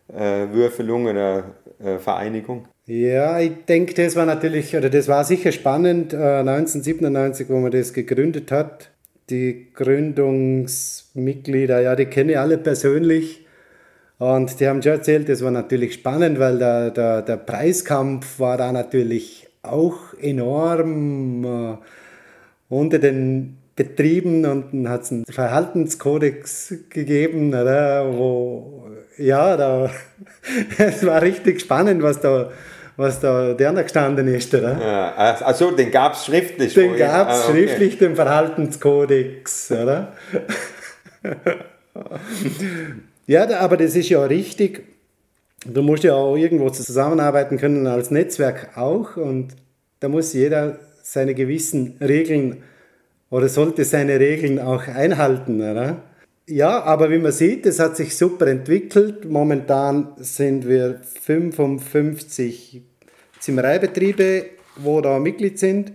Zusammenwürfelung 0.09 1.07
oder 1.07 1.55
äh, 1.79 1.99
Vereinigung? 1.99 2.67
Ja, 2.87 3.39
ich 3.41 3.65
denke, 3.67 3.95
das 3.95 4.17
war 4.17 4.27
natürlich, 4.27 4.77
oder 4.77 4.91
das 4.91 5.07
war 5.09 5.25
sicher 5.25 5.53
spannend, 5.53 6.15
1997, 6.15 7.47
äh, 7.47 7.51
wo 7.53 7.59
man 7.59 7.71
das 7.71 7.93
gegründet 7.93 8.51
hat. 8.51 8.91
Die 9.31 9.69
Gründungsmitglieder, 9.75 11.83
ja, 11.83 11.95
die 11.95 12.07
kenne 12.07 12.33
ich 12.33 12.39
alle 12.39 12.57
persönlich. 12.57 13.45
Und 14.19 14.59
die 14.59 14.67
haben 14.67 14.83
schon 14.83 14.93
erzählt, 14.93 15.29
das 15.29 15.45
war 15.45 15.51
natürlich 15.51 15.93
spannend, 15.95 16.39
weil 16.39 16.59
der, 16.59 16.91
der, 16.91 17.21
der 17.23 17.37
Preiskampf 17.37 18.41
war 18.41 18.57
da 18.57 18.73
natürlich 18.73 19.49
auch 19.63 20.15
enorm 20.21 21.45
äh, 21.45 21.77
unter 22.71 22.99
den 22.99 23.58
Betrieben 23.79 24.45
und 24.45 24.89
hat 24.89 25.03
es 25.03 25.13
einen 25.13 25.25
Verhaltenskodex 25.25 26.75
gegeben, 26.91 27.49
oder, 27.49 28.13
wo, 28.13 28.89
ja, 29.17 29.57
da, 29.57 29.91
es 30.79 31.07
war 31.07 31.23
richtig 31.23 31.61
spannend, 31.61 32.03
was 32.03 32.21
da, 32.21 32.51
was 32.97 33.21
da 33.21 33.55
drinnen 33.55 33.85
gestanden 33.85 34.29
ist. 34.29 34.53
Oder? 34.53 34.79
Ja, 34.81 35.15
also 35.15 35.71
den 35.71 35.91
gab 35.91 36.15
es 36.15 36.27
schriftlich? 36.27 36.75
Den 36.75 36.97
gab 36.97 37.31
es 37.31 37.37
ah, 37.37 37.49
okay. 37.49 37.53
schriftlich, 37.53 37.99
den 37.99 38.17
Verhaltenskodex. 38.17 39.71
Oder? 39.71 40.13
ja, 43.27 43.61
aber 43.61 43.77
das 43.77 43.95
ist 43.95 44.09
ja 44.09 44.23
richtig 44.25 44.83
Du 45.67 45.83
musst 45.83 46.05
ja 46.05 46.15
auch 46.15 46.37
irgendwo 46.37 46.71
zusammenarbeiten 46.71 47.59
können 47.59 47.87
als 47.87 48.11
Netzwerk 48.11 48.77
auch 48.77 49.17
und 49.17 49.57
da 50.01 50.09
muss 50.09 50.33
jeder 50.33 50.79
seine 51.03 51.35
gewissen 51.35 51.97
Regeln 52.01 52.63
oder 53.31 53.49
sollte 53.49 53.85
seine 53.85 54.19
Regeln 54.19 54.59
auch 54.59 54.87
einhalten. 54.87 55.61
Oder? 55.61 56.03
Ja, 56.47 56.83
aber 56.83 57.11
wie 57.11 57.19
man 57.19 57.33
sieht, 57.33 57.67
es 57.67 57.79
hat 57.79 57.97
sich 57.97 58.17
super 58.17 58.47
entwickelt. 58.47 59.31
Momentan 59.31 60.09
sind 60.17 60.67
wir 60.67 61.01
55 61.21 62.83
Zimmereibetriebe, 63.39 64.47
wo 64.77 65.01
da 65.01 65.19
Mitglied 65.19 65.59
sind. 65.59 65.93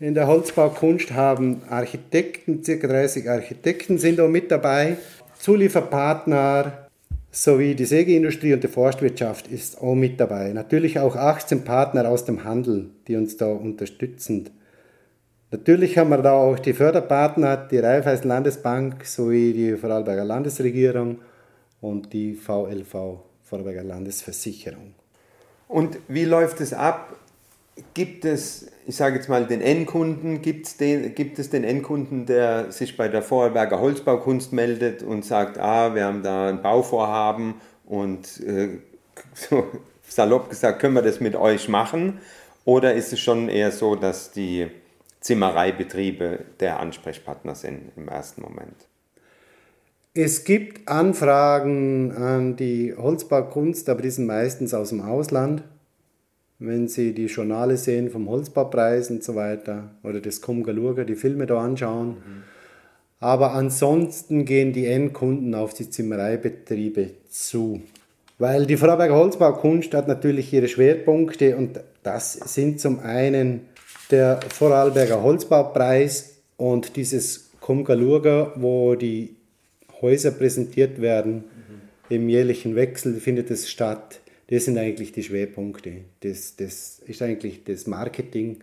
In 0.00 0.14
der 0.14 0.26
Holzbaukunst 0.26 1.12
haben 1.12 1.62
Architekten, 1.68 2.62
ca. 2.62 2.86
30 2.86 3.28
Architekten 3.28 3.98
sind 3.98 4.18
da 4.18 4.28
mit 4.28 4.50
dabei, 4.50 4.96
Zulieferpartner, 5.40 6.88
sowie 7.30 7.74
die 7.74 7.84
Sägeindustrie 7.84 8.54
und 8.54 8.62
die 8.62 8.68
Forstwirtschaft 8.68 9.48
ist 9.48 9.80
auch 9.80 9.94
mit 9.94 10.18
dabei. 10.20 10.52
Natürlich 10.52 10.98
auch 10.98 11.16
18 11.16 11.64
Partner 11.64 12.08
aus 12.08 12.24
dem 12.24 12.44
Handel, 12.44 12.90
die 13.06 13.16
uns 13.16 13.36
da 13.36 13.46
unterstützen. 13.46 14.50
Natürlich 15.50 15.96
haben 15.96 16.10
wir 16.10 16.18
da 16.18 16.32
auch 16.32 16.58
die 16.58 16.74
Förderpartner, 16.74 17.56
die 17.56 17.78
Raiffeisen 17.78 18.28
Landesbank 18.28 19.06
sowie 19.06 19.54
die 19.54 19.76
Vorarlberger 19.76 20.24
Landesregierung 20.24 21.20
und 21.80 22.12
die 22.12 22.34
VLV, 22.34 23.20
Vorarlberger 23.44 23.82
Landesversicherung. 23.82 24.94
Und 25.66 25.98
wie 26.06 26.26
läuft 26.26 26.60
es 26.60 26.74
ab? 26.74 27.16
Gibt 27.94 28.26
es, 28.26 28.66
ich 28.86 28.96
sage 28.96 29.16
jetzt 29.16 29.30
mal, 29.30 29.46
den 29.46 29.62
Endkunden, 29.62 30.42
gibt's 30.42 30.76
den, 30.76 31.14
gibt 31.14 31.38
es 31.38 31.48
den 31.48 31.64
Endkunden, 31.64 32.26
der 32.26 32.70
sich 32.70 32.98
bei 32.98 33.08
der 33.08 33.22
Vorarlberger 33.22 33.80
Holzbaukunst 33.80 34.52
meldet 34.52 35.02
und 35.02 35.24
sagt, 35.24 35.56
ah, 35.58 35.94
wir 35.94 36.04
haben 36.04 36.22
da 36.22 36.50
ein 36.50 36.60
Bauvorhaben 36.60 37.54
und 37.86 38.40
äh, 38.40 38.80
so 39.32 39.64
salopp 40.02 40.50
gesagt, 40.50 40.80
können 40.80 40.94
wir 40.94 41.02
das 41.02 41.20
mit 41.20 41.36
euch 41.36 41.70
machen? 41.70 42.18
Oder 42.66 42.92
ist 42.92 43.14
es 43.14 43.20
schon 43.20 43.48
eher 43.48 43.70
so, 43.70 43.94
dass 43.94 44.30
die 44.30 44.66
Zimmereibetriebe 45.28 46.38
der 46.58 46.80
Ansprechpartner 46.80 47.54
sind 47.54 47.92
im 47.96 48.08
ersten 48.08 48.40
Moment? 48.40 48.88
Es 50.14 50.44
gibt 50.44 50.88
Anfragen 50.88 52.12
an 52.12 52.56
die 52.56 52.94
Holzbaukunst, 52.96 53.90
aber 53.90 54.00
die 54.00 54.08
sind 54.08 54.24
meistens 54.24 54.72
aus 54.72 54.88
dem 54.88 55.02
Ausland. 55.02 55.64
Wenn 56.58 56.88
Sie 56.88 57.12
die 57.12 57.26
Journale 57.26 57.76
sehen 57.76 58.08
vom 58.10 58.26
Holzbaupreis 58.26 59.10
und 59.10 59.22
so 59.22 59.34
weiter 59.34 59.90
oder 60.02 60.22
das 60.22 60.40
Kumgalurga, 60.40 61.04
die 61.04 61.14
Filme 61.14 61.44
da 61.44 61.60
anschauen. 61.60 62.08
Mhm. 62.08 62.42
Aber 63.20 63.52
ansonsten 63.52 64.46
gehen 64.46 64.72
die 64.72 64.86
Endkunden 64.86 65.54
auf 65.54 65.74
die 65.74 65.90
Zimmereibetriebe 65.90 67.10
zu. 67.28 67.82
Weil 68.38 68.64
die 68.64 68.78
Vorarlberger 68.78 69.16
Holzbaukunst 69.16 69.92
hat 69.92 70.08
natürlich 70.08 70.50
ihre 70.54 70.68
Schwerpunkte 70.68 71.54
und 71.54 71.80
das 72.02 72.32
sind 72.32 72.80
zum 72.80 73.00
einen 73.00 73.66
der 74.10 74.40
Vorarlberger 74.48 75.22
Holzbaupreis 75.22 76.38
und 76.56 76.96
dieses 76.96 77.50
Kumgalurga, 77.60 78.52
wo 78.56 78.94
die 78.94 79.36
Häuser 80.00 80.30
präsentiert 80.30 81.00
werden. 81.00 81.34
Mhm. 81.34 81.80
Im 82.08 82.28
jährlichen 82.28 82.74
Wechsel 82.74 83.14
findet 83.20 83.50
es 83.50 83.70
statt. 83.70 84.20
Das 84.48 84.64
sind 84.64 84.78
eigentlich 84.78 85.12
die 85.12 85.22
Schwerpunkte. 85.22 86.04
Das, 86.20 86.56
das 86.56 87.00
ist 87.06 87.20
eigentlich 87.20 87.64
das 87.64 87.86
Marketing 87.86 88.60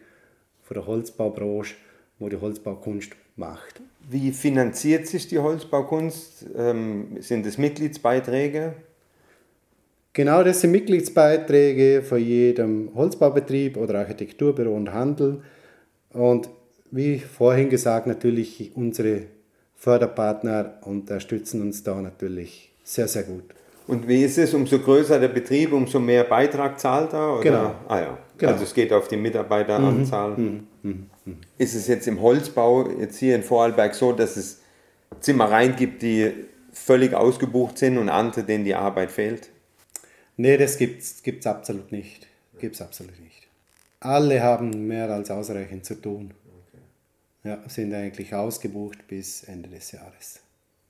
von 0.63 0.75
der 0.75 0.87
Holzbaubranche, 0.87 1.75
wo 2.17 2.27
die 2.29 2.37
Holzbaukunst 2.37 3.11
macht. 3.35 3.81
Wie 4.09 4.31
finanziert 4.31 5.07
sich 5.07 5.27
die 5.27 5.39
Holzbaukunst? 5.39 6.45
Ähm, 6.55 7.17
sind 7.19 7.45
es 7.45 7.57
Mitgliedsbeiträge? 7.57 8.73
Genau, 10.15 10.43
das 10.43 10.61
sind 10.61 10.71
Mitgliedsbeiträge 10.71 12.01
von 12.01 12.19
jedem 12.19 12.89
Holzbaubetrieb 12.95 13.75
oder 13.75 13.99
Architekturbüro 13.99 14.73
und 14.73 14.93
Handel. 14.93 15.41
Und 16.13 16.47
wie 16.89 17.19
vorhin 17.19 17.69
gesagt, 17.69 18.07
natürlich 18.07 18.71
unsere 18.75 19.23
Förderpartner 19.75 20.75
unterstützen 20.85 21.61
uns 21.61 21.83
da 21.83 22.01
natürlich 22.01 22.71
sehr, 22.81 23.09
sehr 23.09 23.23
gut. 23.23 23.43
Und 23.87 24.07
wie 24.07 24.23
ist 24.23 24.37
es, 24.37 24.53
umso 24.53 24.79
größer 24.79 25.19
der 25.19 25.27
Betrieb, 25.27 25.73
umso 25.73 25.99
mehr 25.99 26.23
Beitrag 26.23 26.79
zahlt 26.79 27.11
er? 27.11 27.33
Oder? 27.33 27.43
Genau. 27.43 27.75
Ah 27.89 27.99
ja, 27.99 28.17
genau. 28.37 28.53
also 28.53 28.63
es 28.63 28.73
geht 28.73 28.93
auf 28.93 29.09
die 29.09 29.17
Mitarbeiteranzahl. 29.17 30.37
Mhm. 30.37 30.67
Mhm. 30.81 31.05
Mhm. 31.25 31.37
Ist 31.57 31.75
es 31.75 31.87
jetzt 31.87 32.07
im 32.07 32.21
Holzbau, 32.21 32.89
jetzt 33.01 33.17
hier 33.17 33.35
in 33.35 33.43
Vorarlberg 33.43 33.93
so, 33.93 34.13
dass 34.13 34.37
es 34.37 34.61
Zimmereien 35.19 35.75
gibt, 35.75 36.03
die 36.03 36.31
völlig 36.71 37.13
ausgebucht 37.13 37.77
sind 37.77 37.97
und 37.97 38.07
andere, 38.07 38.43
denen 38.43 38.63
die 38.63 38.75
Arbeit 38.75 39.11
fehlt? 39.11 39.49
Nee, 40.37 40.57
das 40.57 40.77
gibt 40.77 41.01
es 41.01 41.47
absolut 41.47 41.91
nicht. 41.91 42.27
Gibt's 42.59 42.81
absolut 42.81 43.19
nicht. 43.19 43.47
Alle 43.99 44.41
haben 44.41 44.87
mehr 44.87 45.09
als 45.09 45.31
ausreichend 45.31 45.85
zu 45.85 45.95
tun. 45.95 46.33
Ja, 47.43 47.59
sind 47.67 47.93
eigentlich 47.93 48.33
ausgebucht 48.33 49.07
bis 49.07 49.43
Ende 49.43 49.69
des 49.69 49.91
Jahres. 49.91 50.41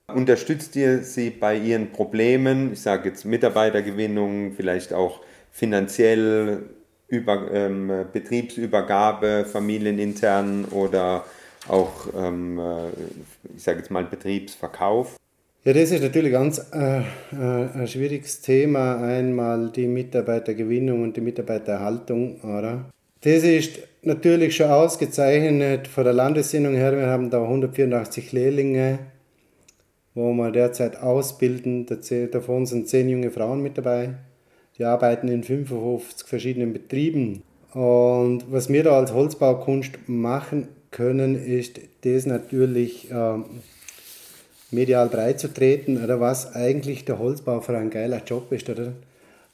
Unterstützt 0.08 0.74
ihr 0.76 1.02
sie 1.02 1.30
bei 1.30 1.56
ihren 1.56 1.90
Problemen, 1.90 2.72
ich 2.72 2.80
sage 2.80 3.08
jetzt 3.08 3.24
Mitarbeitergewinnung, 3.24 4.52
vielleicht 4.52 4.92
auch 4.92 5.20
finanziell, 5.50 6.70
über, 7.08 7.50
ähm, 7.52 8.06
Betriebsübergabe, 8.12 9.44
familienintern 9.44 10.64
oder 10.66 11.24
auch, 11.68 12.08
ähm, 12.16 12.58
äh, 12.58 12.88
ich 13.56 13.62
sage 13.62 13.78
jetzt 13.78 13.90
mal, 13.90 14.04
Betriebsverkauf? 14.04 15.16
Ja, 15.66 15.72
das 15.72 15.90
ist 15.90 16.00
natürlich 16.00 16.30
ganz 16.30 16.64
äh, 16.72 16.98
äh, 17.00 17.02
ein 17.74 17.88
schwieriges 17.88 18.40
Thema. 18.40 19.02
Einmal 19.02 19.72
die 19.74 19.88
Mitarbeitergewinnung 19.88 21.02
und 21.02 21.16
die 21.16 21.20
Mitarbeitererhaltung, 21.20 22.40
oder? 22.42 22.84
Das 23.22 23.42
ist 23.42 23.80
natürlich 24.02 24.54
schon 24.54 24.70
ausgezeichnet 24.70 25.88
von 25.88 26.04
der 26.04 26.12
Landessinnung 26.12 26.76
her. 26.76 26.96
Wir 26.96 27.08
haben 27.08 27.30
da 27.30 27.42
184 27.42 28.30
Lehrlinge, 28.30 29.00
wo 30.14 30.32
wir 30.34 30.52
derzeit 30.52 31.02
ausbilden. 31.02 31.84
Davon 32.30 32.66
sind 32.66 32.88
10 32.88 33.08
junge 33.08 33.32
Frauen 33.32 33.60
mit 33.60 33.76
dabei. 33.76 34.10
Die 34.78 34.84
arbeiten 34.84 35.26
in 35.26 35.42
55 35.42 36.28
verschiedenen 36.28 36.74
Betrieben. 36.74 37.42
Und 37.72 38.44
was 38.52 38.68
wir 38.68 38.84
da 38.84 38.96
als 38.96 39.12
Holzbaukunst 39.12 39.98
machen 40.06 40.68
können, 40.92 41.34
ist 41.34 41.80
das 42.02 42.24
natürlich 42.24 43.10
äh, 43.10 43.38
medial 44.70 45.08
breit 45.08 45.40
zu 45.40 45.52
treten, 45.52 46.02
oder 46.02 46.20
was 46.20 46.54
eigentlich 46.54 47.04
der 47.04 47.18
Holzbau 47.18 47.60
für 47.60 47.76
ein 47.76 47.90
geiler 47.90 48.22
Job 48.24 48.50
ist, 48.52 48.68
oder? 48.68 48.92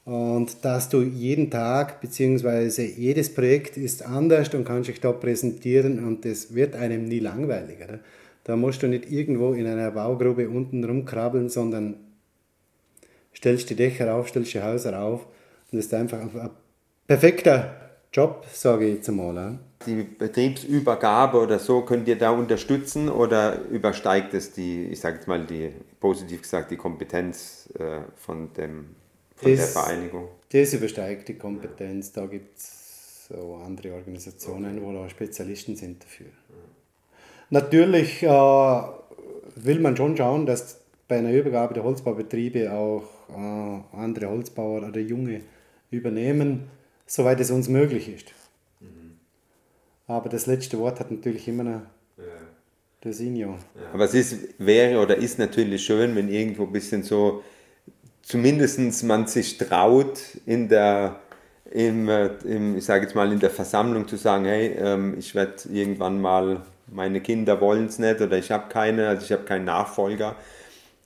Und 0.04 0.64
dass 0.64 0.88
du 0.88 1.02
jeden 1.02 1.50
Tag, 1.50 2.00
beziehungsweise 2.00 2.82
jedes 2.82 3.32
Projekt 3.32 3.76
ist 3.76 4.04
anders 4.04 4.52
und 4.52 4.64
kannst 4.64 4.88
dich 4.88 5.00
da 5.00 5.12
präsentieren 5.12 6.04
und 6.04 6.24
das 6.24 6.54
wird 6.54 6.74
einem 6.74 7.04
nie 7.04 7.20
langweilig. 7.20 7.76
Oder? 7.84 8.00
Da 8.42 8.56
musst 8.56 8.82
du 8.82 8.88
nicht 8.88 9.10
irgendwo 9.10 9.52
in 9.52 9.66
einer 9.66 9.92
Baugrube 9.92 10.48
unten 10.48 10.82
rumkrabbeln, 10.82 11.48
sondern 11.48 11.94
stellst 13.32 13.70
die 13.70 13.76
Dächer 13.76 14.12
auf, 14.12 14.28
stellst 14.28 14.54
die 14.54 14.62
Häuser 14.62 15.00
auf 15.00 15.20
und 15.70 15.78
das 15.78 15.86
ist 15.86 15.94
einfach 15.94 16.20
ein 16.20 16.50
perfekter 17.06 17.81
Job, 18.12 18.44
sage 18.52 18.86
ich 18.86 18.96
jetzt 18.96 19.08
einmal. 19.08 19.58
Die 19.86 20.02
Betriebsübergabe 20.02 21.38
oder 21.38 21.58
so, 21.58 21.80
könnt 21.80 22.06
ihr 22.06 22.16
da 22.16 22.30
unterstützen 22.30 23.08
oder 23.08 23.62
übersteigt 23.70 24.34
es 24.34 24.52
die, 24.52 24.84
ich 24.84 25.00
sage 25.00 25.16
jetzt 25.16 25.28
mal 25.28 25.44
die, 25.46 25.70
positiv 25.98 26.42
gesagt, 26.42 26.70
die 26.70 26.76
Kompetenz 26.76 27.70
äh, 27.78 28.00
von 28.16 28.52
dem 28.52 28.94
von 29.36 29.50
das, 29.50 29.60
der 29.60 29.82
Vereinigung? 29.82 30.28
Das 30.52 30.74
übersteigt 30.74 31.28
die 31.28 31.34
Kompetenz. 31.34 32.12
Da 32.12 32.26
gibt 32.26 32.58
es 32.58 33.26
so 33.28 33.60
andere 33.64 33.94
Organisationen, 33.94 34.78
okay. 34.78 34.86
wo 34.86 34.92
da 34.92 35.08
Spezialisten 35.08 35.74
sind 35.76 36.02
dafür. 36.04 36.26
Natürlich 37.48 38.22
äh, 38.22 38.28
will 39.56 39.80
man 39.80 39.96
schon 39.96 40.16
schauen, 40.16 40.44
dass 40.44 40.80
bei 41.08 41.18
einer 41.18 41.32
Übergabe 41.32 41.74
der 41.74 41.82
Holzbaubetriebe 41.82 42.72
auch 42.72 43.04
äh, 43.30 43.96
andere 43.96 44.28
Holzbauer 44.28 44.86
oder 44.86 45.00
Junge 45.00 45.40
übernehmen, 45.90 46.68
soweit 47.12 47.40
es 47.40 47.50
uns 47.50 47.68
möglich 47.68 48.08
ist. 48.08 48.32
Mhm. 48.80 49.18
Aber 50.06 50.30
das 50.30 50.46
letzte 50.46 50.78
Wort 50.78 50.98
hat 50.98 51.10
natürlich 51.10 51.46
immer 51.46 51.62
noch 51.62 51.82
ja. 52.16 52.24
der 53.04 53.12
Senior. 53.12 53.58
Ja. 53.74 53.92
Aber 53.92 54.04
es 54.04 54.14
ist, 54.14 54.58
wäre 54.58 54.98
oder 54.98 55.16
ist 55.16 55.38
natürlich 55.38 55.84
schön, 55.84 56.16
wenn 56.16 56.30
irgendwo 56.30 56.62
ein 56.64 56.72
bisschen 56.72 57.02
so 57.02 57.42
zumindest 58.22 59.02
man 59.04 59.26
sich 59.26 59.58
traut, 59.58 60.20
in 60.46 60.70
der, 60.70 61.20
im, 61.70 62.08
im, 62.08 62.78
ich 62.78 62.84
sage 62.84 63.04
jetzt 63.04 63.14
mal, 63.14 63.30
in 63.30 63.40
der 63.40 63.50
Versammlung 63.50 64.08
zu 64.08 64.16
sagen, 64.16 64.46
hey, 64.46 64.74
ähm, 64.78 65.18
ich 65.18 65.34
werde 65.34 65.68
irgendwann 65.70 66.18
mal, 66.18 66.62
meine 66.86 67.20
Kinder 67.20 67.60
wollen 67.60 67.86
es 67.86 67.98
nicht 67.98 68.22
oder 68.22 68.38
ich 68.38 68.50
habe 68.50 68.70
keine, 68.70 69.08
also 69.08 69.26
ich 69.26 69.32
habe 69.32 69.44
keinen 69.44 69.66
Nachfolger 69.66 70.36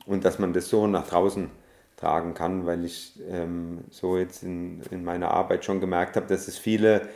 und 0.05 0.25
dass 0.25 0.39
man 0.39 0.53
das 0.53 0.69
so 0.69 0.87
nach 0.87 1.09
draußen 1.09 1.51
tragen 1.97 2.35
kann, 2.35 2.67
weil 2.67 2.85
ich 2.85 3.19
ähm, 3.31 3.85
so 3.91 4.19
jetzt 4.19 4.43
in, 4.43 4.83
in 4.91 5.03
meiner 5.03 5.31
Arbeit 5.31 5.65
schon 5.65 5.81
gemerkt 5.81 6.17
habe, 6.17 6.27
dass 6.27 6.47
es 6.47 6.59
viele 6.59 7.09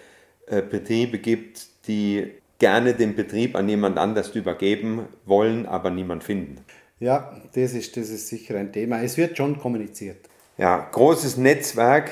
äh, 0.47 0.63
Betriebe 0.63 1.19
gibt, 1.19 1.67
die 1.87 2.33
gerne 2.59 2.95
den 2.95 3.15
Betrieb 3.15 3.57
an 3.57 3.69
jemand 3.69 3.99
anders 3.99 4.35
übergeben 4.35 5.07
wollen, 5.25 5.67
aber 5.67 5.91
niemand 5.91 6.25
finden. 6.25 6.65
Ja, 6.99 7.41
das 7.55 7.73
ist, 7.73 7.97
das 7.97 8.11
ist 8.11 8.29
sicher 8.29 8.57
ein 8.57 8.73
Thema. 8.73 9.03
Es 9.03 9.17
wird 9.17 9.37
schon 9.37 9.59
kommuniziert. 9.59 10.19
Ja, 10.59 10.89
großes 10.93 11.39
Netzwerk. 11.39 12.11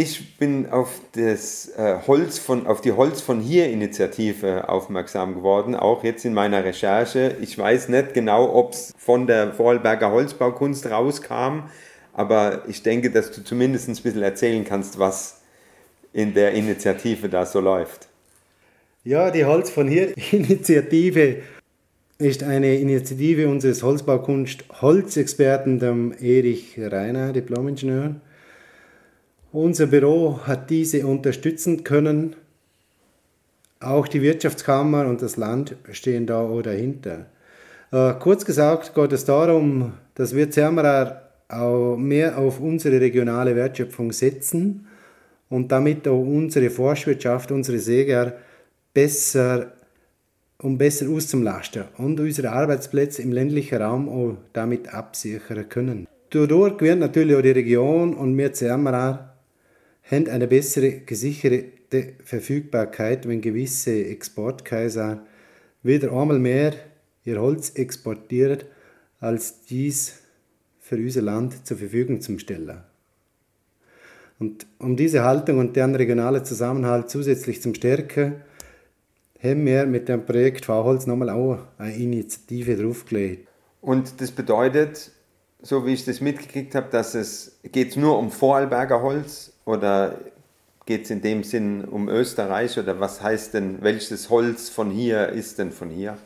Ich 0.00 0.36
bin 0.36 0.66
auf, 0.66 1.00
das, 1.16 1.72
äh, 1.76 1.96
Holz 2.06 2.38
von, 2.38 2.68
auf 2.68 2.80
die 2.80 2.92
Holz 2.92 3.20
von 3.20 3.40
hier 3.40 3.68
Initiative 3.68 4.68
aufmerksam 4.68 5.34
geworden, 5.34 5.74
auch 5.74 6.04
jetzt 6.04 6.24
in 6.24 6.34
meiner 6.34 6.62
Recherche. 6.62 7.36
Ich 7.40 7.58
weiß 7.58 7.88
nicht 7.88 8.14
genau, 8.14 8.54
ob 8.54 8.74
es 8.74 8.94
von 8.96 9.26
der 9.26 9.52
Vorarlberger 9.52 10.12
Holzbaukunst 10.12 10.88
rauskam, 10.88 11.64
aber 12.12 12.62
ich 12.68 12.84
denke, 12.84 13.10
dass 13.10 13.32
du 13.32 13.42
zumindest 13.42 13.88
ein 13.88 13.96
bisschen 13.96 14.22
erzählen 14.22 14.64
kannst, 14.64 15.00
was 15.00 15.40
in 16.12 16.32
der 16.32 16.52
Initiative 16.52 17.28
da 17.28 17.44
so 17.44 17.58
läuft. 17.58 18.06
Ja, 19.02 19.32
die 19.32 19.46
Holz 19.46 19.68
von 19.68 19.88
hier 19.88 20.16
Initiative 20.30 21.38
ist 22.18 22.44
eine 22.44 22.76
Initiative 22.76 23.48
unseres 23.48 23.82
Holzbaukunst 23.82 24.62
Holzexperten, 24.80 25.80
dem 25.80 26.12
Erich 26.12 26.78
Reiner, 26.78 27.32
Diplomingenieur. 27.32 28.20
Unser 29.52 29.86
Büro 29.86 30.40
hat 30.44 30.68
diese 30.68 31.06
unterstützen 31.06 31.82
können. 31.82 32.36
Auch 33.80 34.06
die 34.06 34.20
Wirtschaftskammer 34.20 35.06
und 35.06 35.22
das 35.22 35.36
Land 35.36 35.76
stehen 35.92 36.26
da 36.26 36.40
auch 36.40 36.60
dahinter. 36.60 37.26
Äh, 37.90 38.14
kurz 38.18 38.44
gesagt 38.44 38.94
geht 38.94 39.12
es 39.12 39.24
darum, 39.24 39.94
dass 40.14 40.34
wir 40.34 40.50
Zermerer 40.50 41.22
auch 41.48 41.96
mehr 41.96 42.36
auf 42.36 42.60
unsere 42.60 43.00
regionale 43.00 43.56
Wertschöpfung 43.56 44.12
setzen 44.12 44.86
und 45.48 45.72
damit 45.72 46.06
auch 46.06 46.20
unsere 46.20 46.68
Forstwirtschaft, 46.68 47.50
unsere 47.50 47.78
Säger 47.78 48.34
besser 48.92 49.72
um 50.60 50.76
besser 50.76 51.08
auszulasten 51.08 51.84
und 51.98 52.18
unsere 52.18 52.50
Arbeitsplätze 52.50 53.22
im 53.22 53.32
ländlichen 53.32 53.80
Raum 53.80 54.08
auch 54.08 54.36
damit 54.52 54.92
absichern 54.92 55.68
können. 55.68 56.08
Dadurch 56.30 56.76
gewinnt 56.76 57.00
natürlich 57.00 57.36
auch 57.36 57.42
die 57.42 57.52
Region 57.52 58.14
und 58.14 58.36
wir 58.36 58.52
Zermerer 58.52 59.37
haben 60.10 60.28
eine 60.28 60.48
bessere 60.48 61.00
gesicherte 61.00 62.14
Verfügbarkeit, 62.24 63.28
wenn 63.28 63.40
gewisse 63.40 64.06
Exportkaiser 64.06 65.26
wieder 65.82 66.12
einmal 66.12 66.38
mehr 66.38 66.74
ihr 67.24 67.40
Holz 67.40 67.70
exportieren, 67.70 68.60
als 69.20 69.64
dies 69.64 70.14
für 70.80 70.96
unser 70.96 71.22
Land 71.22 71.66
zur 71.66 71.76
Verfügung 71.76 72.20
zu 72.20 72.38
stellen. 72.38 72.82
Und 74.38 74.66
um 74.78 74.96
diese 74.96 75.24
Haltung 75.24 75.58
und 75.58 75.76
deren 75.76 75.94
regionalen 75.94 76.44
Zusammenhalt 76.44 77.10
zusätzlich 77.10 77.60
zu 77.60 77.74
stärken, 77.74 78.36
haben 79.42 79.66
wir 79.66 79.86
mit 79.86 80.08
dem 80.08 80.24
Projekt 80.24 80.64
V-Holz 80.64 81.06
nochmal 81.06 81.30
auch 81.30 81.58
eine 81.76 81.94
Initiative 81.94 82.76
draufgelegt. 82.76 83.48
Und 83.80 84.20
das 84.20 84.30
bedeutet, 84.30 85.12
so 85.60 85.86
wie 85.86 85.92
ich 85.92 86.04
das 86.04 86.20
mitgekriegt 86.20 86.74
habe, 86.74 86.88
dass 86.90 87.14
es 87.14 87.58
geht 87.72 87.96
nur 87.96 88.18
um 88.18 88.30
Vorarlberger 88.30 89.02
Holz 89.02 89.52
oder 89.64 90.18
geht 90.86 91.04
es 91.04 91.10
in 91.10 91.20
dem 91.20 91.44
Sinn 91.44 91.84
um 91.84 92.08
Österreich 92.08 92.78
oder 92.78 93.00
was 93.00 93.22
heißt 93.22 93.54
denn, 93.54 93.82
welches 93.82 94.30
Holz 94.30 94.68
von 94.68 94.90
hier 94.90 95.28
ist 95.28 95.58
denn 95.58 95.72
von 95.72 95.90
hier? 95.90 96.16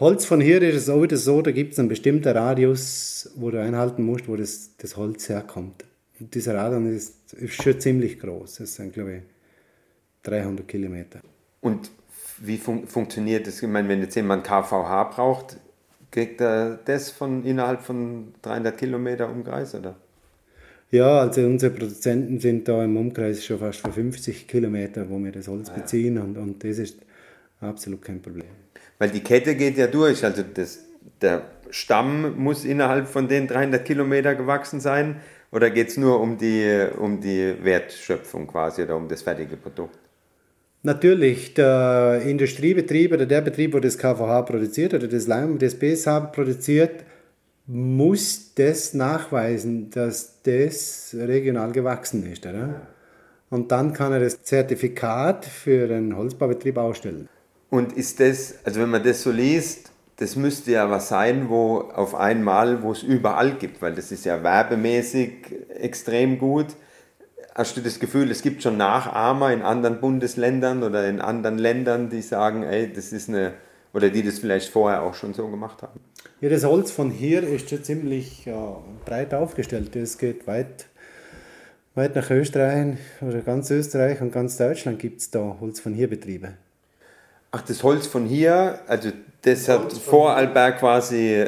Holz 0.00 0.26
von 0.26 0.40
hier 0.40 0.62
ist 0.62 0.76
es 0.76 0.88
auch 0.88 1.02
wieder 1.02 1.16
so, 1.16 1.42
da 1.42 1.50
gibt 1.50 1.72
es 1.72 1.78
einen 1.78 1.88
bestimmten 1.88 2.28
Radius, 2.28 3.30
wo 3.34 3.50
du 3.50 3.60
einhalten 3.60 4.04
musst, 4.04 4.28
wo 4.28 4.36
das, 4.36 4.76
das 4.76 4.96
Holz 4.96 5.28
herkommt. 5.28 5.84
Und 6.20 6.34
dieser 6.34 6.54
Radius 6.54 6.92
ist, 6.92 7.32
ist 7.34 7.62
schon 7.62 7.80
ziemlich 7.80 8.20
groß. 8.20 8.56
Das 8.56 8.74
sind, 8.74 8.92
glaube 8.92 9.16
ich, 9.16 9.22
300 10.24 10.68
Kilometer. 10.68 11.20
Und 11.60 11.90
wie 12.38 12.58
fun 12.58 12.86
funktioniert 12.86 13.46
das? 13.46 13.62
Ich 13.62 13.68
meine, 13.68 13.88
wenn 13.88 14.00
jetzt 14.00 14.14
jemand 14.14 14.44
KVH 14.44 15.04
braucht, 15.04 15.56
kriegt 16.10 16.40
er 16.40 16.78
das 16.84 17.10
von 17.10 17.44
innerhalb 17.44 17.82
von 17.82 18.34
300 18.42 18.76
Kilometer 18.76 19.30
Umkreis, 19.30 19.74
oder? 19.74 19.96
Ja, 20.90 21.20
also 21.20 21.42
unsere 21.42 21.72
Produzenten 21.72 22.40
sind 22.40 22.66
da 22.66 22.82
im 22.82 22.96
Umkreis 22.96 23.44
schon 23.44 23.58
fast 23.58 23.80
für 23.80 23.92
50 23.92 24.48
Kilometer, 24.48 25.08
wo 25.10 25.18
wir 25.18 25.32
das 25.32 25.46
Holz 25.46 25.68
ah, 25.68 25.72
ja. 25.74 25.80
beziehen 25.80 26.18
und, 26.18 26.38
und 26.38 26.64
das 26.64 26.78
ist 26.78 26.98
absolut 27.60 28.02
kein 28.02 28.22
Problem. 28.22 28.46
Weil 28.98 29.10
die 29.10 29.20
Kette 29.20 29.54
geht 29.54 29.76
ja 29.76 29.86
durch, 29.86 30.24
also 30.24 30.42
das, 30.42 30.80
der 31.20 31.42
Stamm 31.70 32.38
muss 32.38 32.64
innerhalb 32.64 33.06
von 33.06 33.28
den 33.28 33.46
300 33.46 33.84
Kilometer 33.84 34.34
gewachsen 34.34 34.80
sein 34.80 35.16
oder 35.50 35.70
geht 35.70 35.88
es 35.88 35.98
nur 35.98 36.20
um 36.20 36.38
die, 36.38 36.86
um 36.98 37.20
die 37.20 37.54
Wertschöpfung 37.62 38.46
quasi 38.46 38.82
oder 38.82 38.96
um 38.96 39.08
das 39.08 39.20
fertige 39.20 39.58
Produkt? 39.58 39.98
Natürlich, 40.88 41.52
der 41.52 42.22
Industriebetrieb 42.24 43.12
oder 43.12 43.26
der 43.26 43.42
Betrieb, 43.42 43.74
wo 43.74 43.78
das 43.78 43.98
KVH 43.98 44.40
produziert 44.40 44.94
oder 44.94 45.06
das 45.06 45.26
Leim, 45.26 45.58
das 45.58 45.74
BSH 45.74 46.32
produziert, 46.32 47.04
muss 47.66 48.54
das 48.54 48.94
nachweisen, 48.94 49.90
dass 49.90 50.40
das 50.44 51.14
regional 51.14 51.72
gewachsen 51.72 52.24
ist. 52.32 52.46
Oder? 52.46 52.86
Und 53.50 53.70
dann 53.70 53.92
kann 53.92 54.14
er 54.14 54.20
das 54.20 54.42
Zertifikat 54.42 55.44
für 55.44 55.88
den 55.88 56.16
Holzbaubetrieb 56.16 56.78
ausstellen. 56.78 57.28
Und 57.68 57.92
ist 57.92 58.18
das, 58.18 58.54
also 58.64 58.80
wenn 58.80 58.88
man 58.88 59.04
das 59.04 59.22
so 59.22 59.30
liest, 59.30 59.92
das 60.16 60.36
müsste 60.36 60.70
ja 60.70 60.90
was 60.90 61.10
sein, 61.10 61.50
wo 61.50 61.80
auf 61.80 62.14
einmal, 62.14 62.82
wo 62.82 62.92
es 62.92 63.02
überall 63.02 63.56
gibt, 63.56 63.82
weil 63.82 63.94
das 63.94 64.10
ist 64.10 64.24
ja 64.24 64.42
werbemäßig 64.42 65.54
extrem 65.68 66.38
gut. 66.38 66.68
Hast 67.58 67.76
du 67.76 67.80
das 67.80 67.98
Gefühl, 67.98 68.30
es 68.30 68.42
gibt 68.42 68.62
schon 68.62 68.76
Nachahmer 68.76 69.52
in 69.52 69.62
anderen 69.62 69.98
Bundesländern 69.98 70.84
oder 70.84 71.08
in 71.08 71.20
anderen 71.20 71.58
Ländern, 71.58 72.08
die 72.08 72.22
sagen, 72.22 72.62
ey, 72.62 72.92
das 72.92 73.12
ist 73.12 73.28
eine, 73.28 73.52
oder 73.92 74.10
die 74.10 74.22
das 74.22 74.38
vielleicht 74.38 74.68
vorher 74.68 75.02
auch 75.02 75.14
schon 75.14 75.34
so 75.34 75.48
gemacht 75.48 75.82
haben? 75.82 75.98
Ja, 76.40 76.50
das 76.50 76.62
Holz 76.62 76.92
von 76.92 77.10
hier 77.10 77.42
ist 77.42 77.68
schon 77.68 77.82
ziemlich 77.82 78.44
ja, 78.44 78.76
breit 79.04 79.34
aufgestellt. 79.34 79.96
Es 79.96 80.18
geht 80.18 80.46
weit, 80.46 80.86
weit 81.96 82.14
nach 82.14 82.30
Österreich 82.30 82.98
oder 83.22 83.40
ganz 83.40 83.72
Österreich 83.72 84.20
und 84.20 84.32
ganz 84.32 84.56
Deutschland 84.56 85.00
gibt 85.00 85.20
es 85.20 85.32
da 85.32 85.56
Holz 85.60 85.80
von 85.80 85.94
hier 85.94 86.08
Betriebe. 86.08 86.52
Ach, 87.50 87.62
das 87.62 87.82
Holz 87.82 88.06
von 88.06 88.24
hier, 88.24 88.78
also 88.86 89.10
das 89.42 89.68
hat 89.68 89.92
Vorarlberg 89.92 90.78
quasi 90.78 91.44